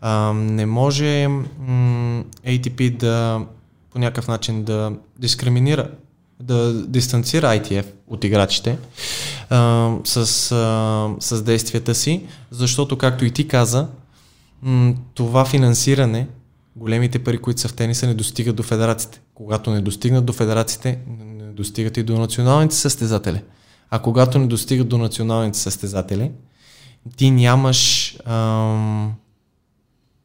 [0.00, 3.46] Ам, не може м, ATP да
[3.92, 5.90] по някакъв начин да дискриминира,
[6.40, 8.78] да дистанцира ITF от играчите
[9.50, 10.16] а, с,
[10.52, 13.88] а, с действията си, защото, както и ти каза,
[14.62, 16.28] м, това финансиране
[16.76, 19.20] големите пари, които са в тениса, не достигат до федерациите.
[19.34, 23.40] Когато не достигнат до федерациите, не достигат и до националните състезатели.
[23.90, 26.30] А когато не достигат до националните състезатели,
[27.16, 29.12] ти нямаш ам,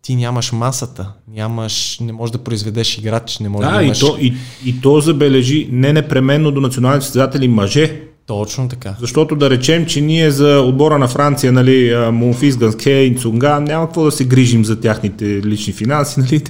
[0.02, 3.98] ти нямаш масата, нямаш, не можеш да произведеш играч, не можеш да, да имаш...
[3.98, 8.96] и, то, и, и то забележи не непременно до националните състезатели мъже, точно така.
[9.00, 13.86] Защото да речем, че ние за отбора на Франция, нали, Монфис, Ганске и Цунга, няма
[13.86, 16.44] какво да се грижим за тяхните лични финанси, нали,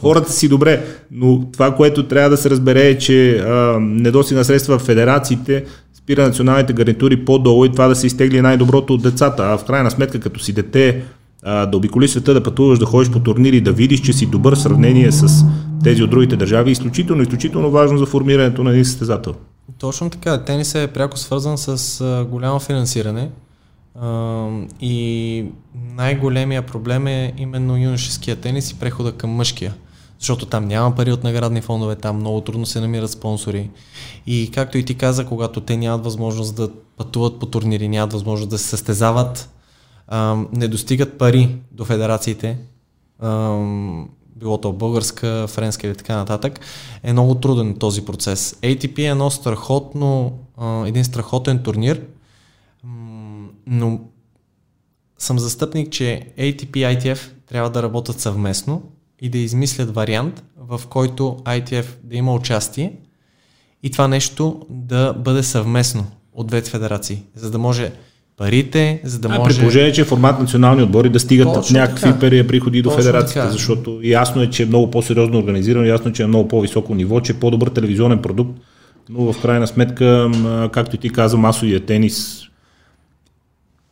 [0.00, 4.44] хората си добре, но това, което трябва да се разбере е, че а, недостиг на
[4.44, 5.64] средства в федерациите
[5.94, 9.90] спира националните гарнитури по-долу и това да се изтегли най-доброто от децата, а в крайна
[9.90, 11.02] сметка, като си дете,
[11.42, 14.54] а, да обиколи света, да пътуваш, да ходиш по турнири, да видиш, че си добър
[14.54, 15.44] в сравнение с
[15.84, 19.34] тези от другите държави, е изключително, изключително важно за формирането на един състезател.
[19.78, 20.44] Точно така.
[20.44, 23.30] Тенис е пряко свързан с а, голямо финансиране
[23.94, 24.48] а,
[24.80, 29.74] и най-големия проблем е именно юношеския тенис и прехода към мъжкия.
[30.18, 33.70] Защото там няма пари от наградни фондове, там много трудно се намират спонсори.
[34.26, 38.50] И както и ти каза, когато те нямат възможност да пътуват по турнири, нямат възможност
[38.50, 39.50] да се състезават,
[40.08, 42.58] а, не достигат пари до федерациите,
[43.18, 43.28] а,
[44.36, 46.60] било то българска, френска или така нататък,
[47.02, 48.56] е много труден този процес.
[48.62, 50.38] ATP е едно страхотно,
[50.86, 52.02] един страхотен турнир,
[53.66, 54.00] но
[55.18, 58.82] съм застъпник, че ATP и ITF трябва да работят съвместно
[59.20, 62.96] и да измислят вариант, в който ITF да има участие
[63.82, 67.92] и това нещо да бъде съвместно от двете федерации, за да може
[68.36, 69.54] парите, за да а, може...
[69.54, 72.46] При положение, че формат национални отбори да стигат Точно някакви така.
[72.46, 73.52] приходи до Точно федерацията, така.
[73.52, 77.20] защото ясно е, че е много по-сериозно организирано, ясно е, че е много по-високо ниво,
[77.20, 78.58] че е по-добър телевизионен продукт,
[79.08, 80.30] но в крайна сметка,
[80.72, 82.42] както и ти каза, масовия тенис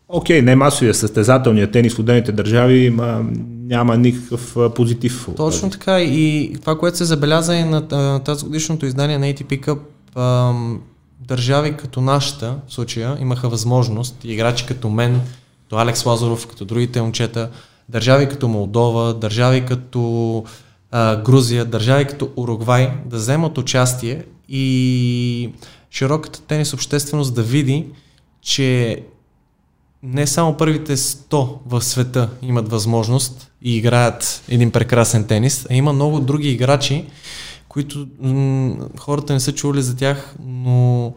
[0.09, 3.24] Окей, не масовия състезателния тенис в отделните държави ма,
[3.66, 5.28] няма никакъв позитив.
[5.37, 9.78] Точно така и това, което се забеляза и на тази годишното издание на ATP Cup,
[11.28, 15.20] държави като нашата, в случая, имаха възможност, играчи като мен,
[15.62, 17.50] като Алекс Лазаров, като другите момчета,
[17.88, 20.44] държави като Молдова, държави като
[20.90, 25.50] а, Грузия, държави като Уругвай да вземат участие и
[25.90, 27.87] широката тенис общественост да види,
[28.42, 29.00] че
[30.02, 35.92] не само първите 100 в света имат възможност и играят един прекрасен тенис, а има
[35.92, 37.04] много други играчи,
[37.74, 41.12] които м- хората не са чували за тях, но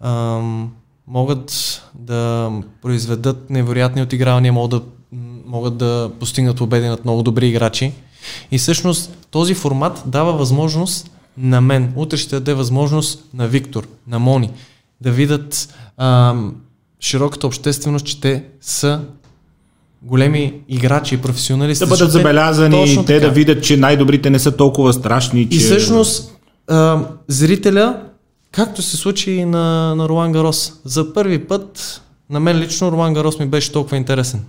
[0.00, 0.72] ам,
[1.06, 4.82] могат да произведат невероятни отигравания, могат да,
[5.46, 7.92] могат да постигнат победи над много добри играчи.
[8.50, 14.18] И всъщност този формат дава възможност на мен, утре ще даде възможност на Виктор, на
[14.18, 14.50] Мони,
[15.00, 16.56] да видят ам,
[17.00, 19.04] широката общественост, че те са
[20.02, 21.84] големи играчи и професионалисти.
[21.84, 23.26] Да бъдат забелязани, те така.
[23.26, 25.50] да видят, че най-добрите не са толкова страшни.
[25.50, 25.56] Че...
[25.56, 28.00] И всъщност а, зрителя,
[28.52, 33.14] както се случи и на, на Ролан Гарос, за първи път на мен лично Ролан
[33.14, 34.44] Гарос ми беше толкова интересен.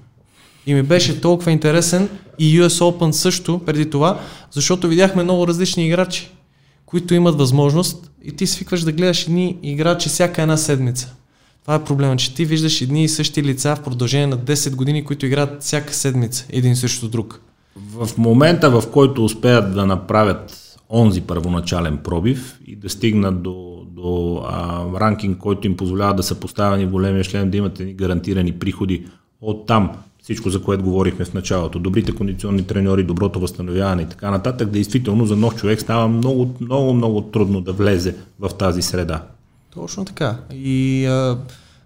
[0.67, 2.09] И ми беше толкова интересен
[2.39, 4.19] и US Open също преди това,
[4.51, 6.31] защото видяхме много различни играчи,
[6.85, 11.13] които имат възможност и ти свикваш да гледаш едни играчи всяка една седмица.
[11.61, 15.05] Това е проблема, че ти виждаш едни и същи лица в продължение на 10 години,
[15.05, 17.41] които играят всяка седмица, един срещу друг.
[17.75, 24.41] В момента, в който успеят да направят онзи първоначален пробив и да стигнат до, до
[24.47, 28.51] а, ранкинг, който им позволява да са поставени в големия член, да имат едни гарантирани
[28.51, 29.05] приходи
[29.41, 34.31] от там, всичко за което говорихме в началото, добрите кондиционни треньори, доброто възстановяване и така
[34.31, 39.23] нататък, действително за нов човек става много, много, много трудно да влезе в тази среда.
[39.73, 40.37] Точно така.
[40.53, 41.37] И а,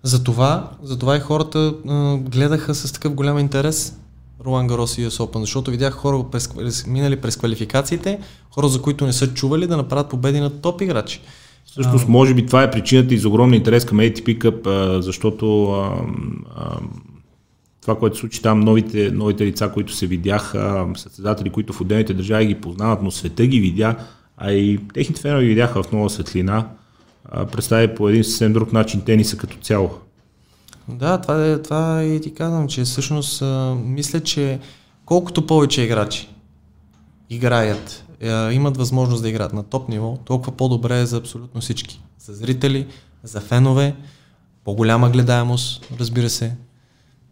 [0.04, 4.00] за, това, за това и хората а, гледаха с такъв голям интерес
[4.45, 8.19] Ролан Гарос и US Open, защото видях хора през, минали през квалификациите,
[8.52, 11.21] хора, за които не са чували да направят победи на топ играчи.
[11.65, 16.02] Всъщност, може би това е причината и за огромен интерес към ATP Cup, защото а,
[16.56, 16.78] а,
[17.82, 22.13] това, което се случи там, новите, новите лица, които се видяха, състезатели, които в отделните
[22.13, 23.95] държави ги познават, но света ги видя,
[24.38, 26.67] а и техните фенове ги видяха в нова светлина
[27.51, 29.89] представи по един съвсем друг начин тениса като цяло.
[30.88, 34.59] Да, това, е, това и ти казвам, че всъщност а, мисля, че
[35.05, 36.29] колкото повече играчи
[37.29, 42.01] играят, а, имат възможност да играят на топ ниво, толкова по-добре е за абсолютно всички.
[42.19, 42.88] За зрители,
[43.23, 43.95] за фенове,
[44.63, 46.55] по-голяма гледаемост, разбира се.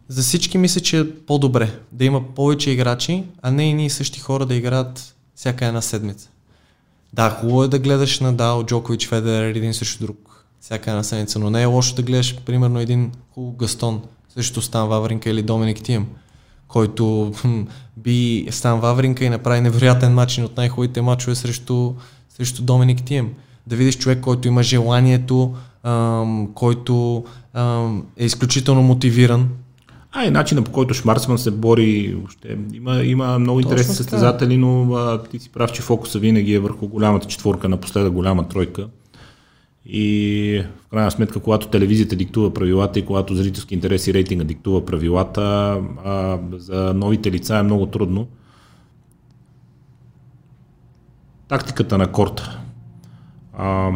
[0.07, 4.19] За всички мисля, че е по-добре да има повече играчи, а не и ние същи
[4.19, 6.29] хора да играят всяка една седмица.
[7.13, 11.49] Да, хубаво е да гледаш Надал, Джокович, Федерер един срещу друг всяка една седмица, но
[11.49, 14.01] не е лошо да гледаш примерно един хубав Гастон
[14.33, 16.07] срещу Стан Вавринка или Доминик Тием,
[16.67, 17.33] който
[17.97, 21.93] би Стан Вавринка и направи невероятен начин от най-хубавите мачове срещу,
[22.29, 23.33] срещу Доминик Тием.
[23.67, 27.23] Да видиш човек, който има желанието, ам, който
[27.53, 29.49] ам, е изключително мотивиран,
[30.15, 34.93] а и начина по който Шмарцман се бори, въобще, има, има много интересни състезатели, но
[34.93, 38.87] а, ти си прав, че фокуса винаги е върху голямата четворка, напоследък голяма тройка.
[39.85, 44.85] И в крайна сметка, когато телевизията диктува правилата и когато зрителски интерес и рейтинга диктува
[44.85, 45.41] правилата,
[46.05, 48.27] а, за новите лица е много трудно.
[51.47, 52.59] Тактиката на корта.
[53.57, 53.91] А,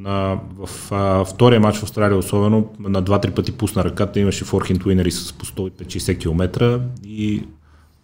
[0.00, 4.86] на, в а, втория матч в Австралия особено на два-три пъти пусна ръката, имаше форхенд
[4.86, 7.44] уинери с по 150 км и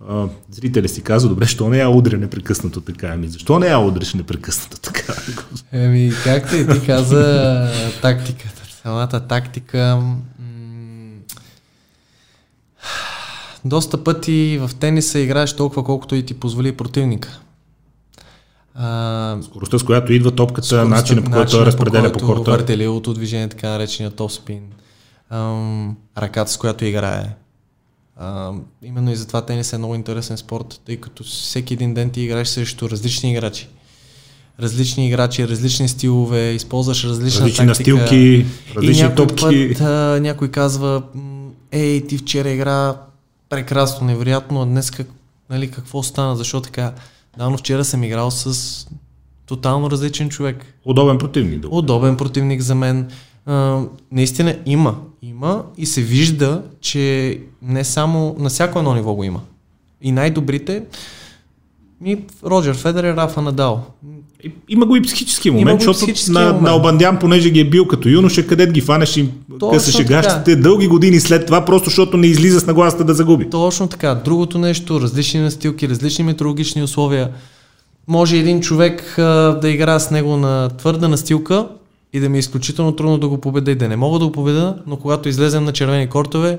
[0.09, 3.07] а, зрителя си казва, добре, що не я удря непрекъснато така?
[3.07, 5.15] Ами, защо не я удриш непрекъснато така?
[5.73, 7.71] Еми, както и ти каза,
[8.03, 10.03] тактиката, самата тактика,
[13.65, 17.41] доста пъти в тениса играеш толкова, колкото и ти позволи противника.
[18.79, 22.51] А, скоростта, с която идва топката, начина по който той разпределя по, корта.
[22.51, 24.63] Въртеливото движение, така наречения топ спин.
[25.31, 27.25] Ам, ръката, с която играе.
[28.17, 32.21] А, именно и затова тенис е много интересен спорт, тъй като всеки един ден ти
[32.21, 33.69] играеш срещу различни играчи.
[34.61, 37.95] Различни играчи, различни стилове, използваш различна Различни тактика.
[37.95, 39.69] настилки, различни и някой топки.
[39.69, 41.03] Път, а, някой казва,
[41.73, 42.97] ей, ти вчера игра
[43.49, 45.07] прекрасно, невероятно, а днес как,
[45.51, 46.93] нали, какво стана, защо така?
[47.39, 48.87] Да, но вчера съм играл с
[49.47, 50.75] тотално различен човек.
[50.85, 51.61] Удобен противник.
[51.61, 51.69] Да.
[51.69, 53.11] Удобен противник за мен.
[53.47, 54.97] А, наистина има.
[55.23, 59.41] Има и се вижда, че не само на всяко едно ниво го има.
[60.01, 60.83] И най-добрите
[62.05, 63.85] и Роджер Федерер, Рафа Надал.
[64.69, 66.63] Има го и психически момент, и защото психически на, момент.
[66.63, 69.29] на Обандян, понеже ги е бил като юноша, където ги фанеш и
[69.73, 73.51] късаше гащите дълги години след това, просто защото не излиза с нагласата да загуби.
[73.51, 74.15] Точно така.
[74.15, 77.31] Другото нещо, различни настилки, различни метеорологични условия.
[78.09, 79.23] Може един човек а,
[79.61, 81.69] да игра с него на твърда настилка
[82.13, 84.33] и да ми е изключително трудно да го победа и да не мога да го
[84.33, 86.59] победа, но когато излезем на червени кортове,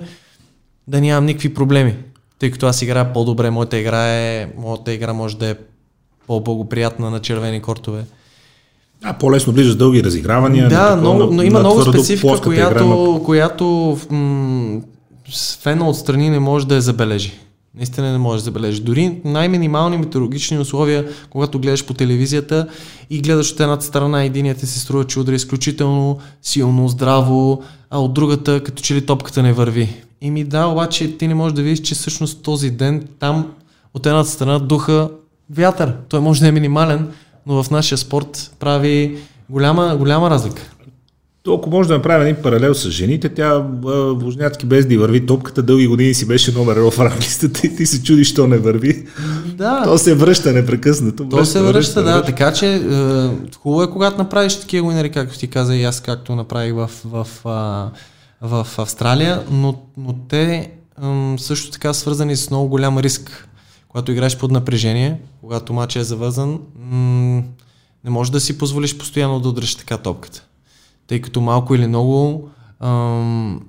[0.88, 1.96] да нямам никакви проблеми.
[2.40, 5.56] Тъй като аз играя по-добре, моята игра, е, моята игра може да е
[6.28, 8.06] по-благоприятна на червени кортове.
[9.04, 10.70] А, по-лесно влизаш в дълги разигравания.
[10.70, 14.82] Да, много, на- но има много специфика, плоската игра която, която м-
[15.32, 17.34] с фена отстрани не може да я забележи.
[17.76, 18.82] Наистина не може да забележи.
[18.82, 22.68] Дори най-минимални метеорологични условия, когато гледаш по телевизията
[23.10, 28.00] и гледаш от едната страна, единият ти се струва, че удари изключително силно, здраво, а
[28.00, 29.94] от другата, като че ли топката не върви.
[30.22, 33.48] И ми да, обаче ти не можеш да видиш, че всъщност този ден там
[33.94, 35.10] от едната страна духа
[35.50, 35.94] вятър.
[36.10, 37.08] Той може да е минимален,
[37.46, 39.18] но в нашия спорт прави
[39.50, 40.62] голяма, голяма разлика.
[41.44, 43.58] То, ако може да направим един паралел с жените, тя
[44.16, 47.86] Вожняцки без да върви топката, дълги години си беше номер едно в ранглистата и ти
[47.86, 49.08] се чудиш, що не върви.
[49.46, 51.30] Да, То се връща непрекъснато.
[51.30, 52.24] то се връща, да.
[52.24, 52.80] Така че е,
[53.58, 57.28] хубаво е, когато направиш такива уинери, както ти каза и аз, както направих в, в,
[57.46, 57.90] а,
[58.42, 63.48] в Австралия, но, но те м, също така свързани с много голям риск.
[63.98, 67.44] Когато играеш под напрежение, когато матчът е завързан, м,
[68.04, 70.44] не можеш да си позволиш постоянно да удръш така топката.
[71.08, 73.62] Тъй като малко или много ам,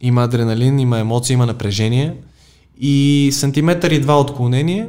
[0.00, 2.16] има адреналин, има емоции, има напрежение
[2.80, 4.88] и сантиметър и два отклонение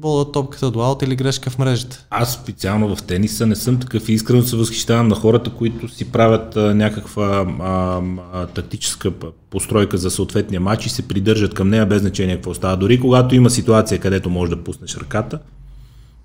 [0.00, 2.04] бола топката до аут или грешка в мрежата.
[2.10, 6.04] Аз специално в тениса не съм такъв и искрено се възхищавам на хората, които си
[6.04, 8.00] правят а, някаква а,
[8.32, 9.10] а, тактическа
[9.50, 12.76] постройка за съответния матч и се придържат към нея без значение какво става.
[12.76, 15.38] Дори когато има ситуация, където можеш да пуснеш ръката,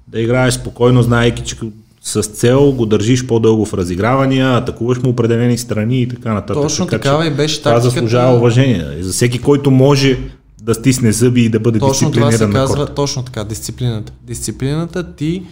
[0.07, 1.55] да играеш спокойно, знаейки, че
[2.01, 6.63] с цел го държиш по-дълго в разигравания, атакуваш му определени страни и така нататък.
[6.63, 7.93] Точно така, такава и беше Това тактиката.
[7.93, 8.85] заслужава уважение.
[8.99, 10.19] И за всеки, който може
[10.61, 12.95] да стисне зъби и да бъде Точно това се дисциплиниран на казва, корта.
[12.95, 14.13] точно така, дисциплината.
[14.23, 15.43] Дисциплината ти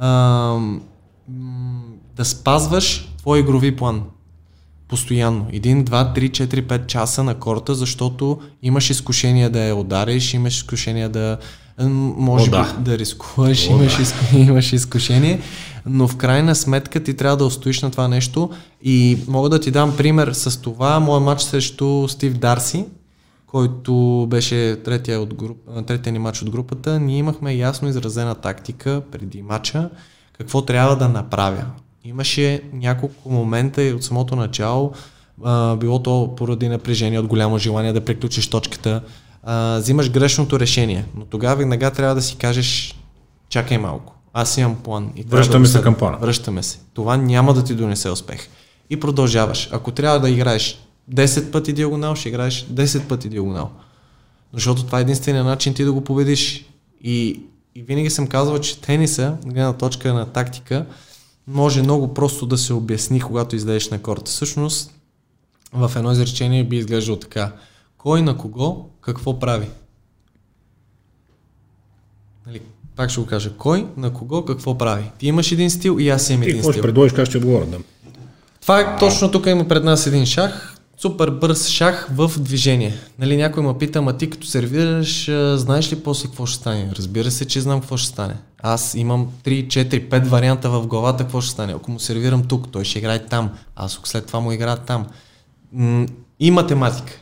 [0.00, 0.80] м,
[2.16, 4.02] да спазваш твой игрови план.
[4.88, 5.46] Постоянно.
[5.52, 10.56] Един, два, три, четири, пет часа на корта, защото имаш изкушение да я удариш, имаш
[10.56, 11.38] изкушение да
[11.86, 12.76] може О, би да.
[12.78, 14.02] да рискуваш, О, имаш, да.
[14.02, 15.40] изку, имаш изкушение,
[15.86, 18.50] но в крайна сметка ти трябва да устоиш на това нещо
[18.82, 21.00] и мога да ти дам пример с това.
[21.00, 22.84] Моят матч срещу Стив Дарси,
[23.50, 29.02] който беше третия, от груп, третия ни матч от групата, ние имахме ясно изразена тактика
[29.12, 29.90] преди матча,
[30.38, 31.64] какво трябва да направя.
[32.04, 34.92] Имаше няколко момента и от самото начало,
[35.44, 39.02] а, било то поради напрежение, от голямо желание да приключиш точката,
[39.42, 42.94] а, взимаш грешното решение, но тогава веднага трябва да си кажеш,
[43.48, 45.12] чакай малко, аз имам план.
[45.16, 46.16] И Връщаме да се към плана.
[46.16, 46.78] Връщаме се.
[46.94, 48.48] Това няма да ти донесе успех.
[48.90, 49.68] И продължаваш.
[49.72, 53.70] Ако трябва да играеш 10 пъти диагонал, ще играеш 10 пъти диагонал.
[54.52, 56.64] Защото това е единствения начин ти да го победиш.
[57.00, 57.40] И,
[57.74, 60.86] и винаги съм казвал, че тениса, гледна точка на тактика,
[61.46, 64.30] може много просто да се обясни, когато излезеш на корта.
[64.30, 64.94] Всъщност,
[65.72, 67.52] в едно изречение би изглеждало така.
[67.98, 69.66] Кой на кого какво прави?
[72.46, 72.60] Нали,
[72.96, 73.52] пак ще го кажа.
[73.58, 75.10] Кой на кого какво прави?
[75.18, 76.82] Ти имаш един стил и аз имам Ти един какво ще стил.
[76.82, 77.66] предложиш, как ще отговоря?
[77.66, 77.78] Да.
[78.60, 82.94] Това е точно тук има пред нас един шах, супер бърз шах в движение.
[83.18, 86.90] Нали, някой ме пита, ма ти като сервираш, знаеш ли после какво ще стане?
[86.96, 88.34] Разбира се, че знам какво ще стане.
[88.62, 91.72] Аз имам 3, 4, 5 варианта в главата какво ще стане.
[91.72, 93.50] Ако му сервирам тук, той ще играе там.
[93.76, 95.06] Аз след това му играя там.
[96.40, 97.12] И математика.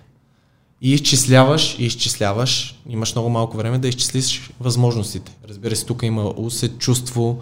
[0.82, 2.80] И изчисляваш, и изчисляваш.
[2.88, 5.36] Имаш много малко време да изчислиш възможностите.
[5.48, 7.38] Разбира се, тук има усет, чувство.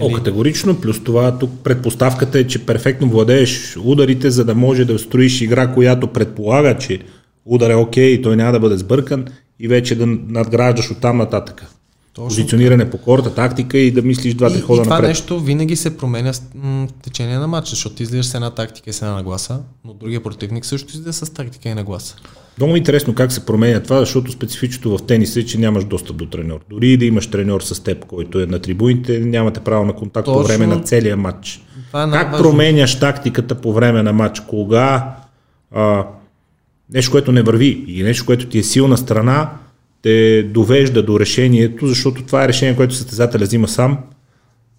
[0.00, 4.98] О, категорично, плюс това тук предпоставката е, че перфектно владееш ударите, за да може да
[4.98, 7.00] строиш игра, която предполага, че
[7.44, 9.24] удар е окей и той няма да бъде сбъркан
[9.60, 11.66] и вече да надграждаш от там нататък.
[12.14, 15.08] Точно Позициониране по корта, тактика и да мислиш два-три хода и това напред.
[15.08, 18.90] нещо винаги се променя с м, течение на матча, защото ти излизаш с една тактика
[18.90, 22.16] и с една нагласа, но другия противник също излиза с тактика и нагласа.
[22.58, 26.26] Много интересно как се променя това, защото специфичното в тенис е, че нямаш достъп до
[26.26, 26.60] треньор.
[26.70, 30.24] Дори и да имаш треньор с теб, който е на трибуните, нямате право на контакт
[30.24, 30.40] Точно.
[30.40, 31.60] по време на целия матч.
[31.86, 34.40] Това е как променяш тактиката по време на матч?
[34.40, 35.16] Кога
[35.74, 36.06] а,
[36.92, 39.50] нещо, което не върви и нещо, което ти е силна страна,
[40.02, 43.98] те довежда до решението, защото това е решение, което състезателя взима сам,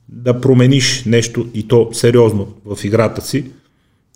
[0.10, 3.46] да промениш нещо и то сериозно в играта си.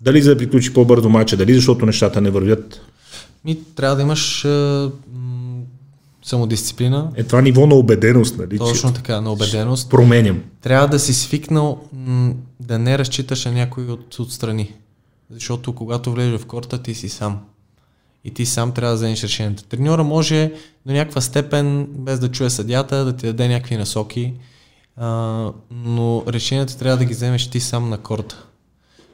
[0.02, 2.80] Дали за да приключи по-бързо матча, дали защото нещата не вървят.
[3.46, 4.88] И трябва да имаш е,
[6.22, 7.10] самодисциплина.
[7.16, 8.58] Е това ниво на убеденост, нали?
[8.58, 9.90] Точно така, на убеденост.
[9.90, 10.42] Променям.
[10.60, 14.74] Трябва да си свикнал м- да не разчиташ на някой от, отстрани.
[15.30, 17.40] Защото когато влезеш в корта, ти си сам.
[18.24, 19.64] И ти сам трябва да вземеш решението.
[19.64, 20.52] Треньора може
[20.86, 24.32] до някаква степен, без да чуе съдята, да ти даде някакви насоки,
[24.96, 28.44] а, но решението трябва да ги вземеш ти сам на корта.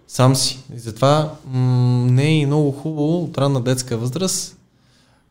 [0.09, 0.59] Сам си.
[0.77, 1.61] И затова м-
[2.11, 4.57] не е и много хубаво от ранна детска възраст.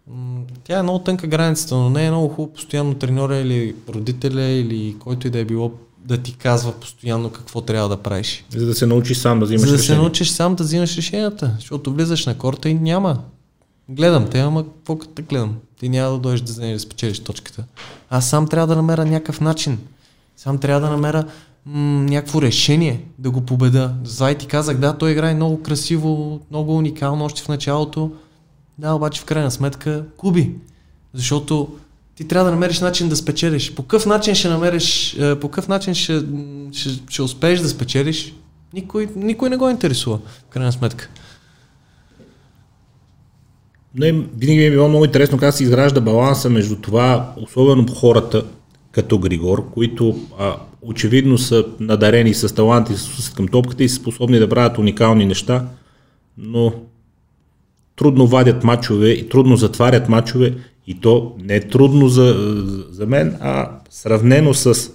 [0.07, 4.41] М- тя е много тънка границата, но не е много хубаво постоянно треньора или родителя
[4.43, 5.71] или който и да е било
[6.05, 8.45] да ти казва постоянно какво трябва да правиш.
[8.49, 9.95] За да се научиш сам да взимаш За да решение.
[9.97, 13.19] се научиш сам да взимаш решенията, защото влизаш на корта и няма.
[13.89, 15.55] Гледам те, ама какво като те гледам?
[15.79, 17.63] Ти няма да дойдеш да вземеш да спечелиш точката.
[18.09, 19.77] Аз сам трябва да намеря някакъв начин.
[20.37, 21.25] Сам трябва да намеря
[21.65, 23.93] м- някакво решение да го победа.
[24.03, 28.11] Зай ти казах, да, той играе много красиво, много уникално още в началото.
[28.77, 30.51] Да, обаче в крайна сметка губи.
[31.13, 31.67] Защото
[32.15, 33.75] ти трябва да намериш начин да спечелиш.
[33.75, 36.23] По какъв начин ще намериш, е, по какъв начин ще,
[36.71, 38.33] ще, ще успееш да спечелиш,
[38.73, 41.09] никой, никой не го интересува, в крайна сметка.
[43.95, 48.45] Не, винаги ми е било много интересно как се изгражда баланса между това, особено хората
[48.95, 54.39] като Григор, които а, очевидно са надарени с таланти с към топката и са способни
[54.39, 55.67] да правят уникални неща,
[56.37, 56.73] но
[57.95, 60.53] трудно вадят мачове и трудно затварят мачове
[60.87, 62.35] и то не е трудно за,
[62.89, 64.91] за мен, а сравнено с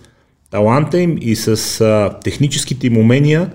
[0.51, 3.53] таланта им и с а, техническите им умения,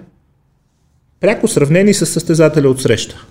[1.20, 3.26] пряко сравнени с състезателя от среща.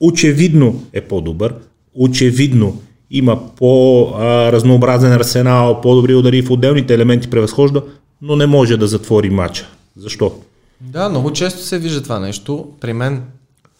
[0.00, 1.54] Очевидно е по-добър,
[1.94, 2.80] очевидно
[3.10, 7.82] има по-разнообразен арсенал, по-добри удари в отделните елементи превъзхожда,
[8.22, 9.68] но не може да затвори матча.
[9.96, 10.32] Защо?
[10.80, 12.68] Да, много често се вижда това нещо.
[12.80, 13.22] При мен,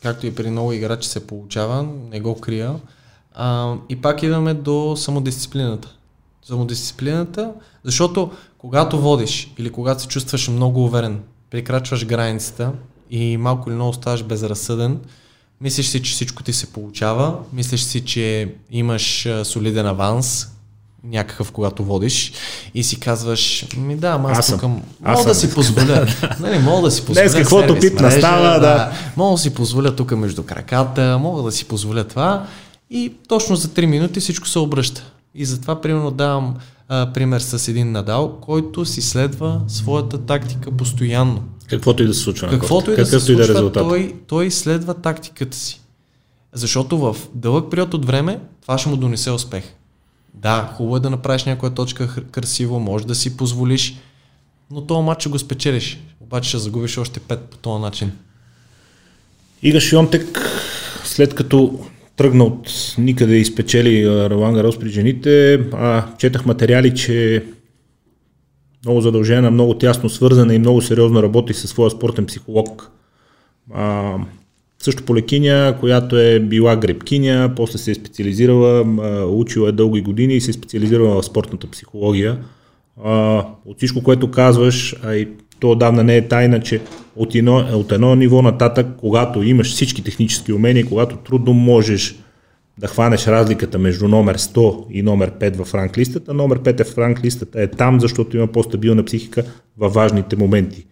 [0.02, 2.74] както и при много играчи се получава, не го крия.
[3.34, 5.94] А, и пак идваме до самодисциплината.
[6.42, 7.52] Самодисциплината,
[7.84, 11.20] защото когато водиш или когато се чувстваш много уверен,
[11.50, 12.72] прекрачваш границата
[13.10, 14.98] и малко или много ставаш безразсъден,
[15.60, 20.48] мислиш си, че всичко ти се получава, мислиш си, че имаш солиден аванс,
[21.04, 22.32] някакъв, когато водиш
[22.74, 24.62] и си казваш, ми да, ама аз, аз тук
[25.00, 26.06] мога да си позволя.
[26.40, 27.22] нали, мога да си позволя.
[27.22, 28.60] Днес каквото пит настава, да.
[28.60, 28.92] да.
[29.16, 32.46] Мога да си позволя тук между краката, мога да си позволя това
[32.90, 35.12] и точно за 3 минути всичко се обръща.
[35.34, 36.54] И затова, примерно, давам
[36.88, 41.42] а, пример с един Надал, който си следва своята тактика постоянно.
[41.70, 42.48] Каквото и да се случва.
[42.48, 45.80] Каквото и да се случва, да той, той следва тактиката си.
[46.52, 49.64] Защото в дълъг период от време това ще му донесе успех.
[50.34, 53.96] Да, хубаво е да направиш някоя точка красиво, може да си позволиш,
[54.70, 56.00] но този матч ще го спечелиш.
[56.20, 58.12] Обаче ще загубиш още пет по този начин.
[59.62, 60.38] Ига Шионтек,
[61.04, 61.80] след като
[62.16, 67.44] тръгна от никъде и спечели Ролан Гарос при жените, а, четах материали, че
[68.84, 72.90] много задължена, много тясно свързана и много сериозно работи със своя спортен психолог.
[73.74, 74.14] А,
[74.78, 78.84] също по лекиня, която е била гребкиня, после се е специализирала,
[79.26, 82.38] учила е дълги години и се е специализирала в спортната психология.
[83.04, 85.28] А, от всичко, което казваш, а и
[85.60, 86.80] то отдавна не е тайна, че
[87.16, 92.18] от едно, от едно ниво нататък, когато имаш всички технически умения, когато трудно можеш
[92.78, 96.98] да хванеш разликата между номер 100 и номер 5 в ранглистата, номер 5 е в
[96.98, 99.44] ранглистата е там, защото има по-стабилна психика
[99.78, 100.86] във важните моменти.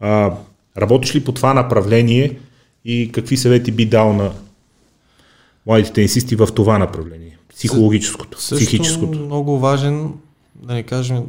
[0.00, 0.32] А,
[0.78, 2.38] работиш ли по това направление
[2.84, 4.32] и какви съвети би дал на
[5.66, 7.38] младите тенисисти в това направление?
[7.54, 9.18] Психологическото, Също психическото.
[9.18, 10.12] много важен,
[10.54, 11.22] да не кажем,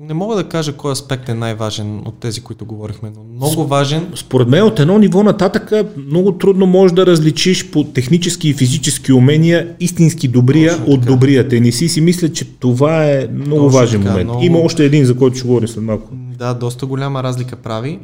[0.00, 4.12] не мога да кажа кой аспект е най-важен от тези, които говорихме, но много важен.
[4.14, 9.12] Според мен от едно ниво нататък много трудно можеш да различиш по технически и физически
[9.12, 11.12] умения истински добрия Точно от така.
[11.12, 11.88] добрия тениси.
[11.88, 14.28] Си мисля, че това е много Точно важен така, момент.
[14.28, 14.44] Много...
[14.44, 16.08] Има още един, за който ще говорим след малко.
[16.12, 17.98] Да, доста голяма разлика прави.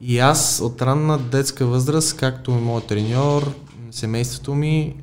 [0.00, 3.52] И аз от ранна детска възраст, както и моят треньор,
[3.90, 4.94] семейството ми,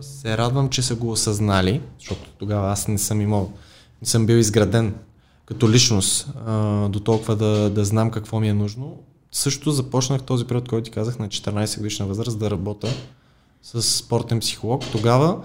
[0.00, 3.50] се радвам, че са го осъзнали, защото тогава аз не съм имал,
[4.02, 4.94] не съм бил изграден
[5.50, 6.28] като личност
[6.88, 8.96] до толкова да, да знам какво ми е нужно.
[9.32, 12.88] Също започнах този период, който ти казах, на 14 годишна възраст да работя
[13.62, 14.84] с спортен психолог.
[14.92, 15.36] Тогава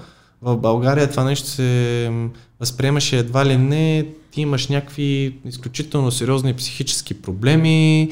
[0.42, 2.12] в България това нещо се
[2.60, 8.10] възприемаше едва ли не, ти имаш някакви изключително сериозни психически проблеми.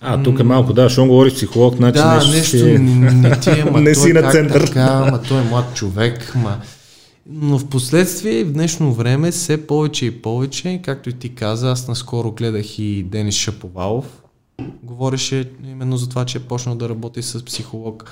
[0.00, 2.64] А, тук е малко, да, щом говориш психолог, значи да, нещо, нещо си...
[2.64, 4.66] не, не ти е, ма не си на център.
[4.66, 6.60] Така, ма той е млад човек, ма...
[7.26, 11.88] Но в последствие, в днешно време, все повече и повече, както и ти каза, аз
[11.88, 14.22] наскоро гледах и Денис Шаповалов,
[14.82, 18.10] говореше именно за това, че е почнал да работи с психолог.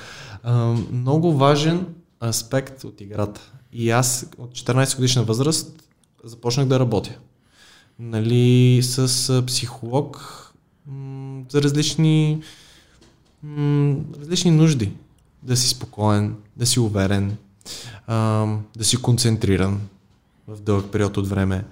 [0.93, 1.87] Много важен
[2.25, 3.53] аспект от играта.
[3.73, 5.89] И аз от 14 годишна възраст
[6.25, 7.19] започнах да работя.
[7.99, 10.35] Нали, с психолог
[11.49, 12.43] за различни,
[14.21, 14.93] различни нужди.
[15.43, 17.37] Да си спокоен, да си уверен,
[18.07, 18.47] а,
[18.77, 19.81] да си концентриран
[20.49, 21.65] в дълъг период от време.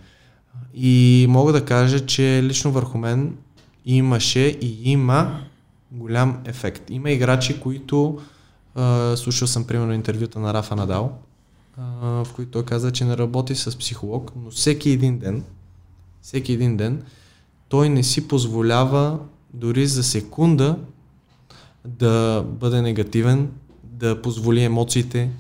[0.75, 3.37] И мога да кажа, че лично върху мен
[3.85, 5.41] имаше и има
[5.93, 6.91] голям ефект.
[6.91, 8.19] Има играчи, които
[8.75, 11.19] а, слушал съм примерно интервюта на Рафа Надал,
[11.79, 15.45] а, в които той каза, че не работи с психолог, но всеки един ден,
[16.23, 17.03] всеки един ден,
[17.69, 19.19] той не си позволява
[19.55, 20.77] дори за секунда
[21.85, 23.51] да бъде негативен,
[23.85, 25.31] да позволи емоциите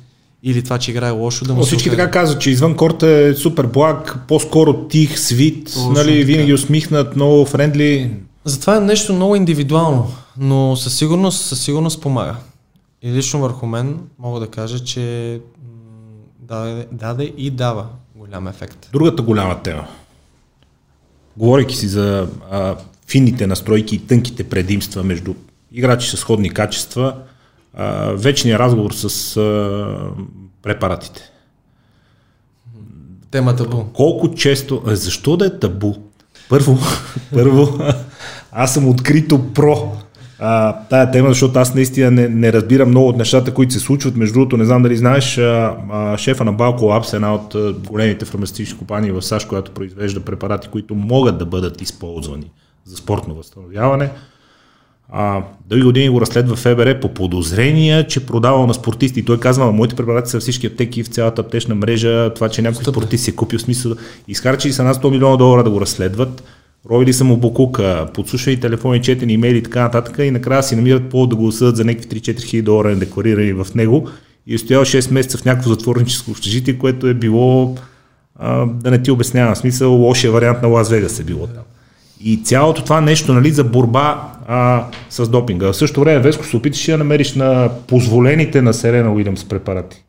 [0.43, 3.34] или това, че играе лошо, да му Но всички така казват, че извън корта е
[3.34, 6.26] супер благ, по-скоро тих, свит, Точно нали, така.
[6.26, 8.11] винаги усмихнат, много френдли.
[8.45, 12.37] Затова е нещо много индивидуално, но със сигурност, със сигурност помага.
[13.03, 15.41] И лично върху мен мога да кажа, че
[16.39, 18.89] даде, даде и дава голям ефект.
[18.93, 19.87] Другата голяма тема.
[21.37, 22.76] Говорейки си за а,
[23.09, 25.34] финните настройки и тънките предимства между
[25.72, 27.16] играчи с сходни качества,
[27.77, 29.97] а, вечният разговор с а,
[30.62, 31.31] препаратите.
[33.31, 33.85] Темата бу.
[33.93, 34.83] Колко често...
[34.87, 35.95] а, Защо да е табу?
[36.49, 36.79] Първо,
[37.33, 37.79] първо
[38.53, 39.93] аз съм открито про
[40.39, 44.16] а, тая тема, защото аз наистина не, не разбирам много от нещата, които се случват.
[44.16, 47.72] Между другото, не знам дали знаеш, а, а, шефа на Balco Labs, една от а,
[47.72, 52.51] големите фармацевтични компании в САЩ, която произвежда препарати, които могат да бъдат използвани
[52.85, 54.11] за спортно възстановяване.
[55.09, 59.21] А, дълги години го разследва ФБР по подозрения, че продавал на спортисти.
[59.21, 62.75] И той казва, моите препарати са всички аптеки в цялата аптечна мрежа, това, че някой
[62.75, 62.93] Стъпне.
[62.93, 63.93] спортист е купил смисъл.
[64.29, 66.45] Изхарчили са над 100 милиона долара да го разследват.
[66.91, 71.11] Ровили са му букука, подслушали телефони, четени имейли и така нататък и накрая си намират
[71.11, 74.09] повод да го осъдят за някакви 3-4 хиляди долара недекларирани в него
[74.47, 77.77] и е стоял 6 месеца в някакво затворническо общежитие, което е било
[78.39, 81.63] а, да не ти обяснявам, смисъл лошия вариант на Лас Вегас е било там.
[82.21, 85.72] И цялото това нещо нали, за борба а, с допинга.
[85.72, 90.05] В същото време, Веско, се опиташ да намериш на позволените на Серена Уилямс препарати.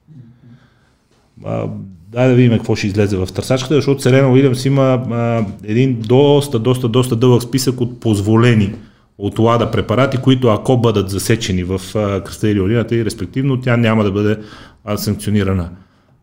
[1.46, 1.64] А,
[2.12, 6.60] дай да видим какво ще излезе в търсачката, защото Серена Уилямс има а, един доста,
[6.60, 8.74] доста, доста дълъг списък от позволени
[9.18, 11.82] от ЛАДА препарати, които ако бъдат засечени в
[12.26, 14.38] кръста или урината и респективно, тя няма да бъде
[14.86, 15.70] а, санкционирана.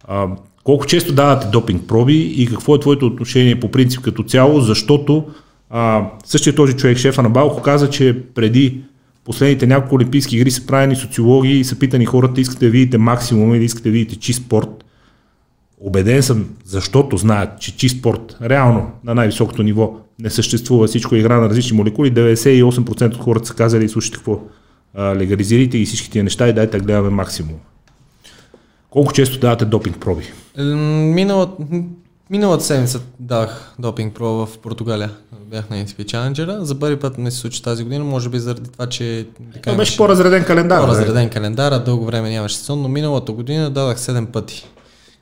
[0.09, 0.27] А,
[0.65, 5.25] колко често давате допинг проби и какво е твоето отношение по принцип като цяло, защото
[5.77, 8.81] а, същия този човек, шефа на Балко, каза, че преди
[9.25, 13.55] последните няколко олимпийски игри са правени социологии и са питани хората, искате да видите максимум
[13.55, 14.85] или искате да видите чист спорт.
[15.81, 20.87] Обеден съм, защото знаят, че чист спорт реално на най-високото ниво не съществува.
[20.87, 22.13] Всичко е игра на различни молекули.
[22.13, 24.41] 98% от хората са казали, слушайте какво,
[24.99, 27.57] легализирайте ги всички тия неща и дайте да гледаме максимум.
[28.91, 30.25] Колко често давате допинг проби?
[31.15, 31.53] Миналата,
[32.31, 35.11] миналата седмица дах допинг проба в Португалия.
[35.51, 36.59] Бях на NTP Challenger.
[36.61, 39.77] За първи път не се случи тази година, може би заради това, че така Това
[39.77, 40.81] беше по-разреден календар.
[40.81, 40.87] бе.
[40.87, 44.67] по-разреден календар, а дълго време нямаше сезон, но миналата година дадах 7 пъти.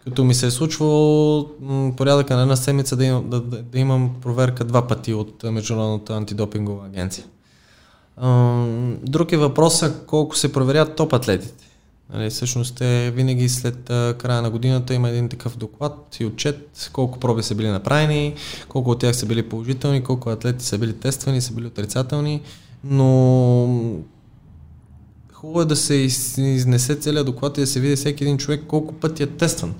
[0.05, 3.79] Като ми се е случвало м, порядъка на една седмица да, имам, да, да, да
[3.79, 7.25] имам проверка два пъти от Международната антидопингова агенция.
[9.03, 11.65] Друг е въпросът колко се проверят топ атлетите.
[12.11, 16.91] Нали, всъщност те винаги след а, края на годината има един такъв доклад и отчет
[16.93, 18.35] колко проби са били направени,
[18.69, 22.41] колко от тях са били положителни, колко атлети са били тествани, са били отрицателни,
[22.85, 24.01] но
[25.33, 28.65] хубаво е да се из- изнесе целият доклад и да се види всеки един човек
[28.69, 29.75] колко пъти е тестван.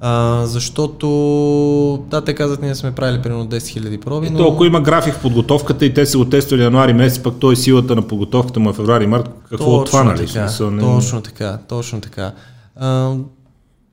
[0.00, 4.38] А, защото, да, те казват, ние сме правили примерно 10 000 проби, но...
[4.38, 7.56] То, ако има график в подготовката и те са го тествали януари месец, пък той
[7.56, 10.26] силата на подготовката му е феврари март, какво от това, нали?
[10.26, 12.32] така, Смисъл, не- точно така, точно така.
[12.76, 13.14] А,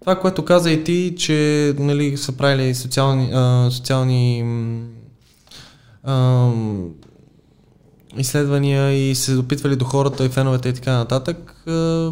[0.01, 4.43] това, което каза и ти, че нали, са правили социални, а, социални
[6.03, 6.49] а,
[8.17, 12.11] изследвания и се допитвали до хората и феновете и така нататък, а,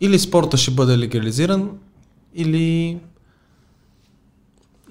[0.00, 1.70] или спорта ще бъде легализиран,
[2.34, 2.98] или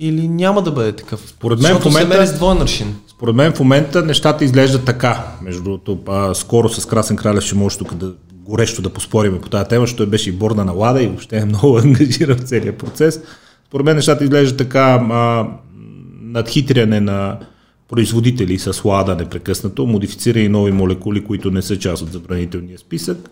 [0.01, 1.23] или няма да бъде такъв.
[1.27, 2.95] Според мен в момента- с двоен аршин.
[3.07, 5.27] Според мен в момента нещата изглеждат така.
[5.41, 9.49] Между другото, а, скоро с Красен Кралев ще може тук да горещо да поспорим по
[9.49, 12.41] тази тема, защото той беше и борда на Лада и въобще е много ангажиран в
[12.41, 13.21] целият процес.
[13.67, 15.47] Според мен нещата изглеждат така а,
[16.21, 17.37] надхитряне на
[17.89, 23.29] производители с Лада непрекъснато, модифицирани нови молекули, които не са част от забранителния списък,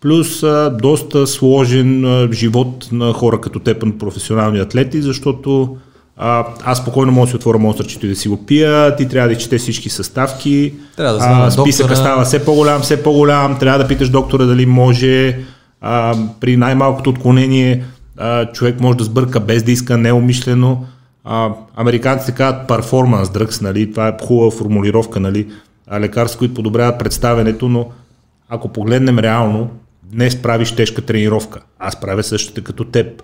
[0.00, 5.76] плюс а, доста сложен а, живот на хора като теб, професионални атлети, защото
[6.16, 9.28] а, аз спокойно мога да си отворя монстрчето и да си го пия, ти трябва
[9.28, 12.06] да чете всички съставки, Трябва да а, звъна списъка доктора.
[12.06, 15.38] става все по-голям, все по-голям, трябва да питаш доктора дали може,
[15.80, 17.84] а, при най-малкото отклонение
[18.16, 20.84] а, човек може да сбърка без да иска неумишлено.
[21.24, 23.90] А, американците казват перформанс drugs, нали?
[23.90, 25.46] това е хубава формулировка, нали?
[25.86, 27.86] а, лекарства, които подобряват представенето, но
[28.48, 29.70] ако погледнем реално,
[30.12, 31.60] днес правиш тежка тренировка.
[31.78, 33.22] Аз правя същата като теб.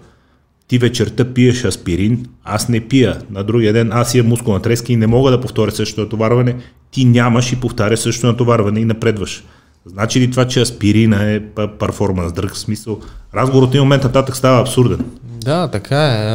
[0.69, 3.19] Ти вечерта пиеш аспирин, аз не пия.
[3.31, 6.57] На другия ден аз имам мускулна треска и не мога да повторя същото натоварване.
[6.91, 9.45] Ти нямаш и повтаря същото натоварване и напредваш.
[9.87, 11.41] Значи ли това, че аспирина е
[11.79, 13.01] перформанс, друг смисъл?
[13.35, 15.05] Разговорът един момент нататък става абсурден.
[15.23, 16.27] Да, така е.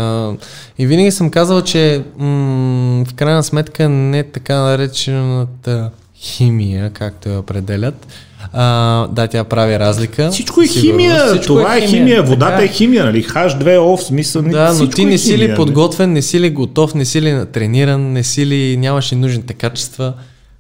[0.84, 7.40] И винаги съм казал, че м- в крайна сметка не така наречената химия, както я
[7.40, 8.08] определят.
[8.54, 10.30] А, да, тя прави разлика.
[10.32, 10.92] Всичко е Сигурно.
[10.92, 13.24] химия, Всичко това е химия, водата така е химия, нали?
[13.24, 14.42] H2O в смисъл.
[14.42, 15.56] Да, но ти е не си химия, ли нали?
[15.58, 19.54] подготвен, не си ли готов, не си ли трениран, не си ли, нямаш ли нужните
[19.54, 20.14] качества,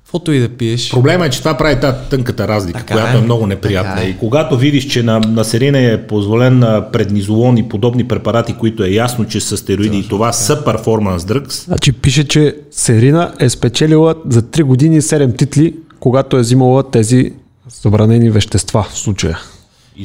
[0.03, 0.91] каквото и да пиеш.
[0.91, 3.19] Проблема е, че това прави тази тънката разлика, Така която е.
[3.19, 3.23] е.
[3.23, 3.95] много неприятна.
[3.95, 4.09] Така е.
[4.09, 8.83] И когато видиш, че на, на серина е позволен а, преднизолон и подобни препарати, които
[8.83, 13.49] е ясно, че са стероиди и това са перформанс дръгс, Значи пише, че Серина е
[13.49, 17.33] спечелила за 3 години 7 титли, когато е взимала тези
[17.73, 19.39] забранени вещества в случая.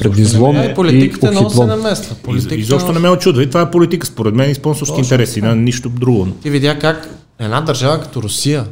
[0.00, 1.68] Предизлон Е, политиката и много се охидлон.
[1.82, 2.16] намества.
[2.16, 3.42] Из, Политиката изобщо не ме очудва.
[3.42, 6.26] И това е политика, според мен, и спонсорски интереси, на нищо друго.
[6.42, 7.08] Ти видя как
[7.38, 8.64] една държава като Русия,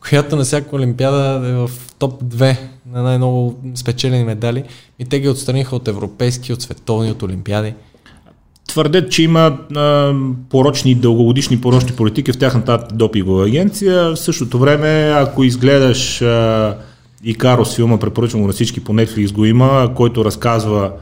[0.00, 2.56] която на всяка олимпиада е в топ 2
[2.92, 4.62] на най-много спечелени медали,
[4.98, 7.74] и те ги отстраниха от европейски, от световни, от олимпиади.
[8.68, 10.14] Твърдят, че има а,
[10.50, 14.10] порочни, дългогодишни порочни политики в тяхната допингова агенция.
[14.10, 16.76] В същото време, ако изгледаш а,
[17.24, 20.92] и Карос филма, препоръчвам го на всички по Netflix го има, който разказва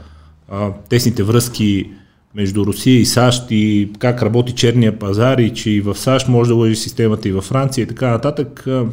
[0.49, 1.89] а, тесните връзки
[2.35, 6.49] между Русия и САЩ и как работи черния пазар и че и в САЩ може
[6.49, 8.67] да лъжи системата и във Франция и така нататък.
[8.67, 8.85] А,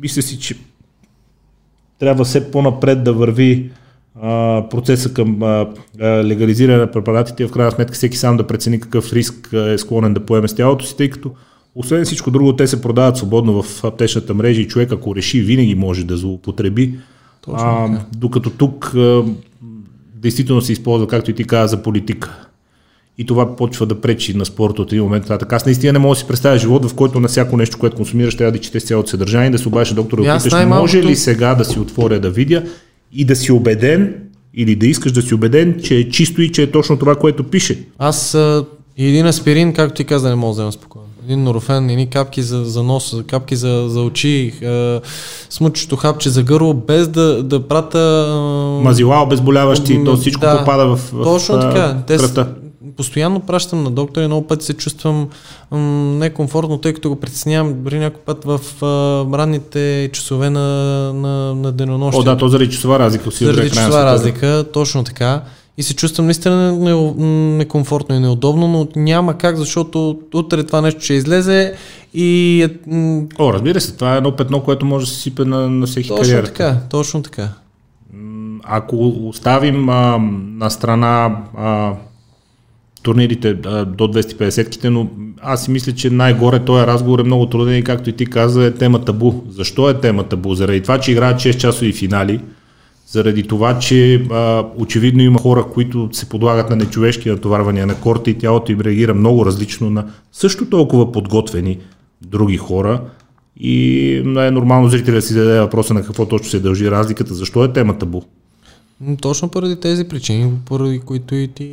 [0.00, 0.56] мисля си, че
[1.98, 3.70] трябва все по-напред да върви
[4.22, 5.66] а, процеса към а,
[6.00, 10.14] а, легализиране на препаратите в крайна сметка всеки сам да прецени какъв риск е склонен
[10.14, 11.30] да поеме с тялото си, тъй като
[11.74, 15.74] освен всичко друго, те се продават свободно в аптечната мрежа и човек, ако реши, винаги
[15.74, 16.94] може да злоупотреби.
[17.52, 19.24] А, докато тук а,
[20.14, 22.46] действително се използва, както и ти каза, за политика.
[23.18, 25.52] И това почва да пречи на спорта от един момент нататък.
[25.52, 28.36] Аз наистина не мога да си представя живот, в който на всяко нещо, което консумираш,
[28.36, 31.54] трябва да четеш цялото съдържание, да се обадиш на доктора аз питаш, може ли сега
[31.54, 32.62] да си отворя да видя
[33.12, 34.14] и да си убеден
[34.54, 37.44] или да искаш да си убеден, че е чисто и че е точно това, което
[37.44, 37.84] пише.
[37.98, 38.64] Аз а,
[38.96, 40.99] един аспирин, както ти каза, не мога да взема спокойно.
[41.24, 45.00] Един норофен, едни капки за, за нос, капки за, за очи, а,
[45.50, 48.26] смучето хапче за гърло, без да, да прата...
[48.28, 48.34] а,
[48.82, 51.96] Мазила, обезболяващи, м, то всичко да, попада в, в Точно а, така.
[52.06, 52.18] Те
[52.96, 55.28] постоянно пращам на доктора и много пъти се чувствам
[55.70, 55.78] м,
[56.18, 60.60] некомфортно, тъй като го притеснявам дори някой път в а, ранните часове на,
[61.12, 62.20] на, на денонощие.
[62.20, 63.30] О, да, то заради часова разлика.
[63.30, 65.42] Си Заради часова разлика, точно така.
[65.78, 70.80] И се чувствам наистина не- не- некомфортно и неудобно, но няма как, защото утре това
[70.80, 71.74] нещо ще излезе
[72.14, 72.92] и е,
[73.38, 76.08] О, разбира се, това е едно петно, което може да се сипе на, на всеки
[76.08, 76.46] точно кариера.
[76.46, 77.48] така, точно така.
[78.64, 80.18] Ако оставим а,
[80.56, 81.92] на страна а,
[83.02, 85.08] турнирите а, до 250-ките, но
[85.42, 88.64] аз си мисля, че най-горе този разговор е много труден и както и ти каза,
[88.64, 89.32] е тема табу.
[89.50, 90.54] Защо е тема табу?
[90.54, 92.40] Заради това, че играят 6 часови финали,
[93.10, 98.30] заради това, че а, очевидно има хора, които се подлагат на нечовешки натоварвания на корта
[98.30, 101.78] и тялото им реагира много различно на също толкова подготвени
[102.22, 103.02] други хора.
[103.56, 107.72] И е нормално зрителя си зададе въпроса на какво точно се дължи разликата, защо е
[107.72, 108.22] тема табу.
[109.20, 111.64] Точно поради тези причини, поради които и ти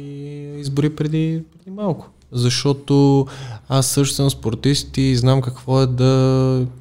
[0.59, 2.09] избори преди, преди малко.
[2.32, 3.25] Защото
[3.69, 6.11] аз също съм спортист и знам какво е да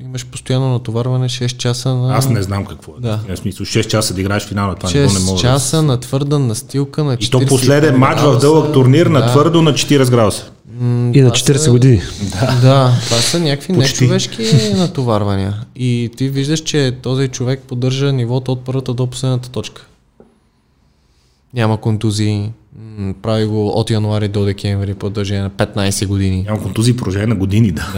[0.01, 2.16] имаш постоянно натоварване 6 часа на...
[2.16, 3.01] Аз не знам какво е.
[3.01, 3.20] Да.
[3.28, 6.38] В смисъл 6 часа да играеш финала, това не, не 6 мога часа на твърда
[6.38, 9.26] настилка на 40 И то последен матч в дълъг турнир на Да.
[9.26, 10.51] твърдо на 40 градуса.
[10.80, 12.01] И на това 40 са- години.
[12.62, 14.05] Да, това са някакви Почти.
[14.05, 14.42] нечовешки
[14.76, 15.55] натоварвания.
[15.76, 19.86] И ти виждаш, че този човек поддържа нивото от първата до последната точка.
[21.55, 22.51] Няма контузии,
[23.22, 26.42] прави го от януари до декември по продължение на 15 години.
[26.42, 27.92] Нямам контузии продължение на години, да.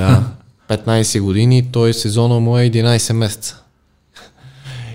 [0.69, 3.63] Да, 15 години, той сезона му е 11 месеца.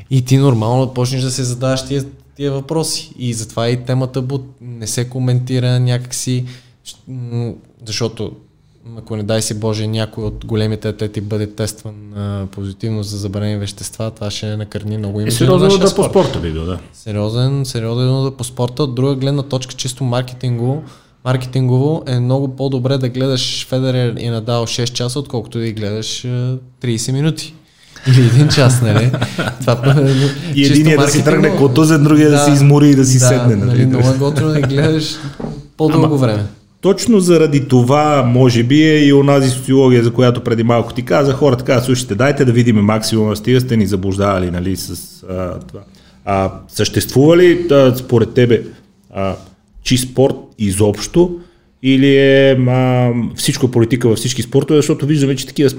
[0.09, 3.13] И ти нормално почнеш да се задаваш тия, тия въпроси.
[3.17, 6.45] И затова и темата буд не се коментира някакси,
[7.85, 8.31] защото
[8.97, 13.57] ако не дай си Боже някой от големите атлети бъде тестван а, позитивно за забранени
[13.57, 16.09] вещества, това ще накърни много Е, името на сериозно нашия да по спорт.
[16.09, 16.79] спорта би бил, да.
[16.93, 18.83] Сериозен, сериозен да по спорта.
[18.83, 20.83] От друга гледна точка, чисто маркетингово,
[21.25, 26.25] маркетингово е много по-добре да гледаш Федерер и Надал 6 часа, отколкото да ги гледаш
[26.25, 27.53] а, 30 минути.
[28.07, 29.11] Или един час, нали?
[29.61, 29.95] Това,
[30.55, 33.55] И чисто единия да си тръгне котузен, другия да, се измори и да си седне.
[33.55, 33.69] Нали?
[33.69, 35.15] Нали, много е готино да гледаш
[35.77, 36.43] по-дълго време.
[36.83, 41.33] Точно заради това, може би, е и онази социология, за която преди малко ти каза,
[41.33, 45.79] хората казват, слушайте, дайте да видим максимума, стига сте ни заблуждавали, нали, с а, това.
[46.25, 48.61] А, съществува ли, а, според тебе,
[49.13, 49.35] а,
[49.83, 51.39] чи спорт изобщо,
[51.83, 55.69] или е а, всичко политика във всички спортове, защото виждаме, че такива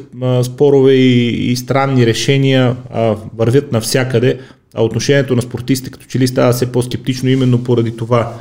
[0.45, 4.39] спорове и, и странни решения а, вървят навсякъде,
[4.75, 8.35] а отношението на спортистите като че ли става все по-скептично именно поради това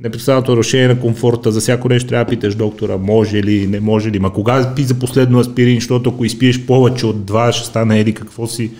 [0.00, 4.10] непрестанното нарушение на комфорта, за всяко нещо трябва да питаш доктора, може ли, не може
[4.10, 8.00] ли, ма кога пи за последно аспирин, защото ако изпиеш повече от два, ще стане
[8.00, 8.70] еди какво си.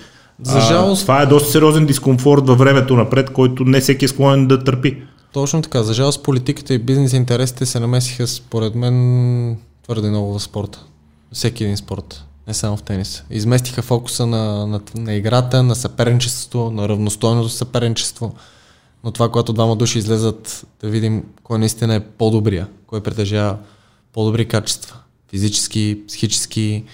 [0.43, 4.09] За жалост- А, това е доста сериозен дискомфорт във времето напред, който не всеки е
[4.09, 4.97] склонен да търпи.
[5.33, 5.83] Точно така.
[5.83, 10.85] За жалост политиката и бизнес интересите се намесиха според мен твърде много в спорта.
[11.33, 12.25] Всеки един спорт.
[12.49, 13.25] Не само в тенис.
[13.31, 18.35] Изместиха фокуса на, на, на играта, на съперничество, на равностойното съперничество.
[19.05, 23.59] Но това, когато двама души излезат да видим кой наистина е по-добрия, кой притежава
[24.13, 24.97] по-добри качества.
[25.31, 26.85] Физически, психически,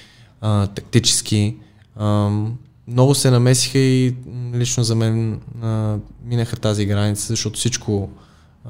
[0.40, 1.56] а, тактически.
[1.96, 2.54] Ам,
[2.88, 4.14] много се намесиха и
[4.54, 8.10] лично за мен а, минаха тази граница, защото всичко,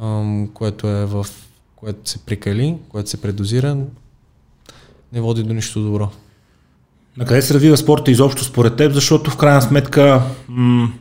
[0.03, 1.27] ам, което е в
[1.85, 3.77] което се прикали, което се предозира,
[5.13, 6.11] не води до нищо добро.
[7.17, 10.93] На къде се развива спорта изобщо според теб, защото в крайна сметка, м-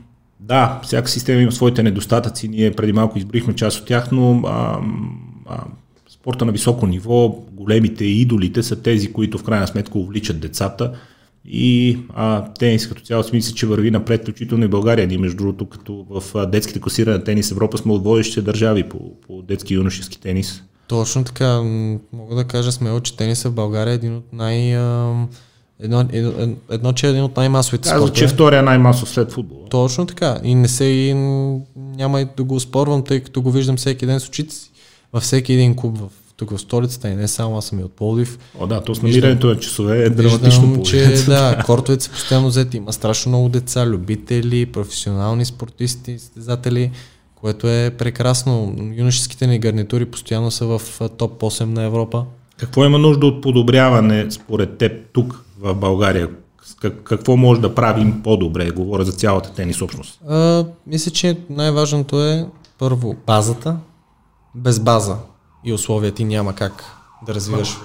[0.47, 4.79] да, всяка система има своите недостатъци, ние преди малко избрихме част от тях, но а,
[5.45, 5.63] а,
[6.09, 10.93] спорта на високо ниво, големите идолите са тези, които в крайна сметка увличат децата
[11.45, 15.07] и а, тенис като цяло си че върви напред, включително и България.
[15.07, 18.99] Ние между другото, като в детските класиране на тенис Европа сме от водещите държави по,
[19.27, 20.63] по детски и юношески тенис.
[20.87, 21.61] Точно така.
[22.13, 24.77] Мога да кажа смело, че тениса в България е един от най...
[25.79, 28.17] Едно, едно, едно, че е един от най-масовите Казва, спортове.
[28.17, 29.69] че е втория най-масов след футбола.
[29.69, 30.39] Точно така.
[30.43, 31.13] И не се и
[31.75, 34.71] няма и да го спорвам, тъй като го виждам всеки ден с очите си.
[35.13, 36.07] Във всеки един клуб в,
[36.37, 38.39] тук в столицата и не само аз съм и от Полдив.
[38.59, 42.47] О, да, то с намирането на часове е драматично Виждам, че да, кортовете са постоянно
[42.47, 42.77] взети.
[42.77, 46.91] Има страшно много деца, любители, професионални спортисти, състезатели,
[47.35, 48.75] което е прекрасно.
[48.95, 50.81] Юношеските ни гарнитури постоянно са в
[51.17, 52.25] топ 8 на Европа.
[52.57, 56.29] Какво има нужда от подобряване според теб тук в България?
[57.03, 58.69] Какво може да правим по-добре?
[58.71, 60.19] Говоря за цялата тенис общност.
[60.29, 62.45] А, мисля, че най-важното е
[62.79, 63.77] първо базата.
[64.55, 65.15] Без база
[65.65, 66.83] и условия ти няма как
[67.27, 67.77] да развиваш.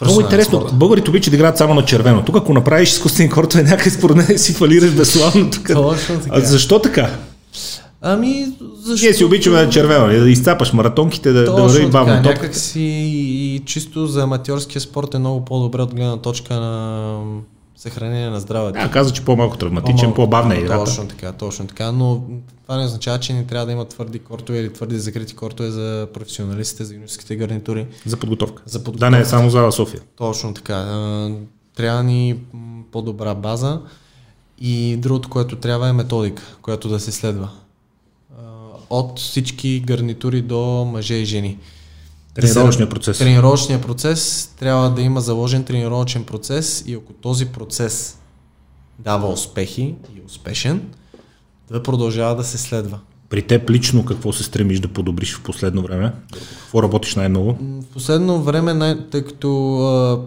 [0.00, 0.60] Много интересно.
[0.60, 0.78] спорт.
[0.78, 2.24] Българите обичат да играят само на червено.
[2.24, 5.50] Тук ако направиш изкуствени кортове, някъде според мен си фалираш безславно.
[5.50, 5.66] Тук.
[5.66, 6.36] Точно така.
[6.36, 7.10] А защо така?
[8.08, 8.46] Ами,
[8.76, 9.04] защо?
[9.06, 12.28] Ние си обичаме на червено, да изцапаш маратонките, да, да Точно върви така, бавно топката.
[12.30, 17.20] някак си и чисто за аматьорския спорт е много по-добре от гледна точка на
[17.76, 18.78] съхранение на здравето.
[18.80, 20.14] Да, каза, че по-малко травматичен, По-малко.
[20.16, 20.84] по-бавна е играта.
[20.84, 22.22] Точно така, точно така, но
[22.62, 26.08] това не означава, че не трябва да има твърди кортове или твърди закрити кортове за
[26.14, 27.86] професионалистите, за юношеските гарнитури.
[28.06, 28.62] За подготовка.
[28.66, 29.10] За Да, подготовка.
[29.10, 30.00] не е само зала София.
[30.16, 30.74] Точно така.
[30.74, 31.30] А,
[31.76, 32.36] Трябва ни
[32.92, 33.80] по-добра база
[34.60, 37.48] и другото, което трябва е методика, която да се следва.
[38.90, 41.58] От всички гарнитури до мъже и жени.
[42.34, 43.18] Тренировъчният процес.
[43.18, 48.18] Тренировъчният процес трябва да има заложен тренировъчен процес и ако този процес
[48.98, 50.82] дава успехи и е успешен,
[51.70, 52.98] да продължава да се следва.
[53.28, 56.12] При теб лично какво се стремиш да подобриш в последно време?
[56.32, 57.58] Какво работиш най-много?
[57.82, 60.20] В последно време, най- тъй като а,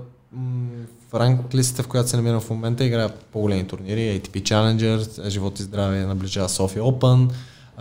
[1.10, 5.60] в ранг листата, в която се намирам в момента, играя по-големи турнири, ATP Challenger, Живот
[5.60, 7.30] и здраве наближава София Open.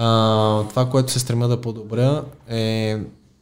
[0.01, 2.97] А, това, което се стремя да подобря е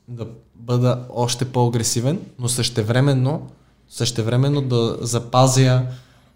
[0.08, 3.46] да бъда още по-агресивен, но същевременно,
[3.88, 5.82] същевременно да запазя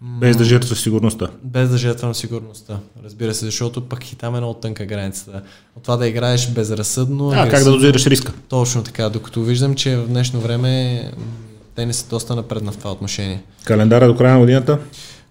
[0.01, 1.27] Без да жертваш сигурността.
[1.43, 2.77] без да жертвам сигурността.
[3.03, 5.41] Разбира се, защото пък хитаме много тънка границата.
[5.77, 7.29] От това да играеш безразсъдно.
[7.35, 8.33] А, как да дозираш риска?
[8.49, 11.23] точно така, докато виждам, че в днешно време м,
[11.75, 13.43] тенис е доста напредна в това отношение.
[13.63, 14.79] Календара до края на годината?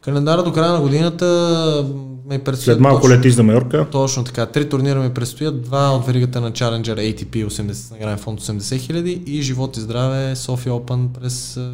[0.00, 1.26] Календара до края на годината
[2.30, 3.86] ме предстоят След малко точно, летиш за Майорка.
[3.92, 4.46] точно така.
[4.46, 9.22] Три турнира ми предстоят, два от веригата на Challenger ATP 80 награден фонд 80 хиляди
[9.26, 11.70] и живот и здраве София Open през а,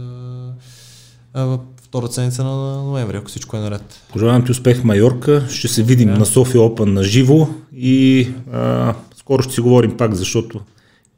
[1.35, 4.01] а, втората седмица на ноември, ако всичко е наред.
[4.13, 5.47] Пожелавам ти успех в Майорка.
[5.51, 6.19] Ще се видим yeah.
[6.19, 10.61] на София Опен на живо и а, скоро ще си говорим пак, защото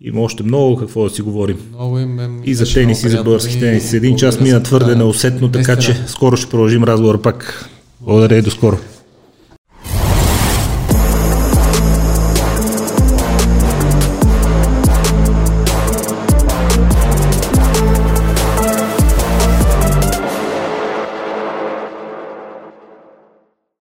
[0.00, 1.58] има още много какво да си говорим.
[1.68, 3.92] Много им и за тенис, и за български тенис.
[3.92, 7.68] Един час мина твърде неусетно, така че скоро ще продължим разговора пак.
[8.00, 8.78] Благодаря и до скоро.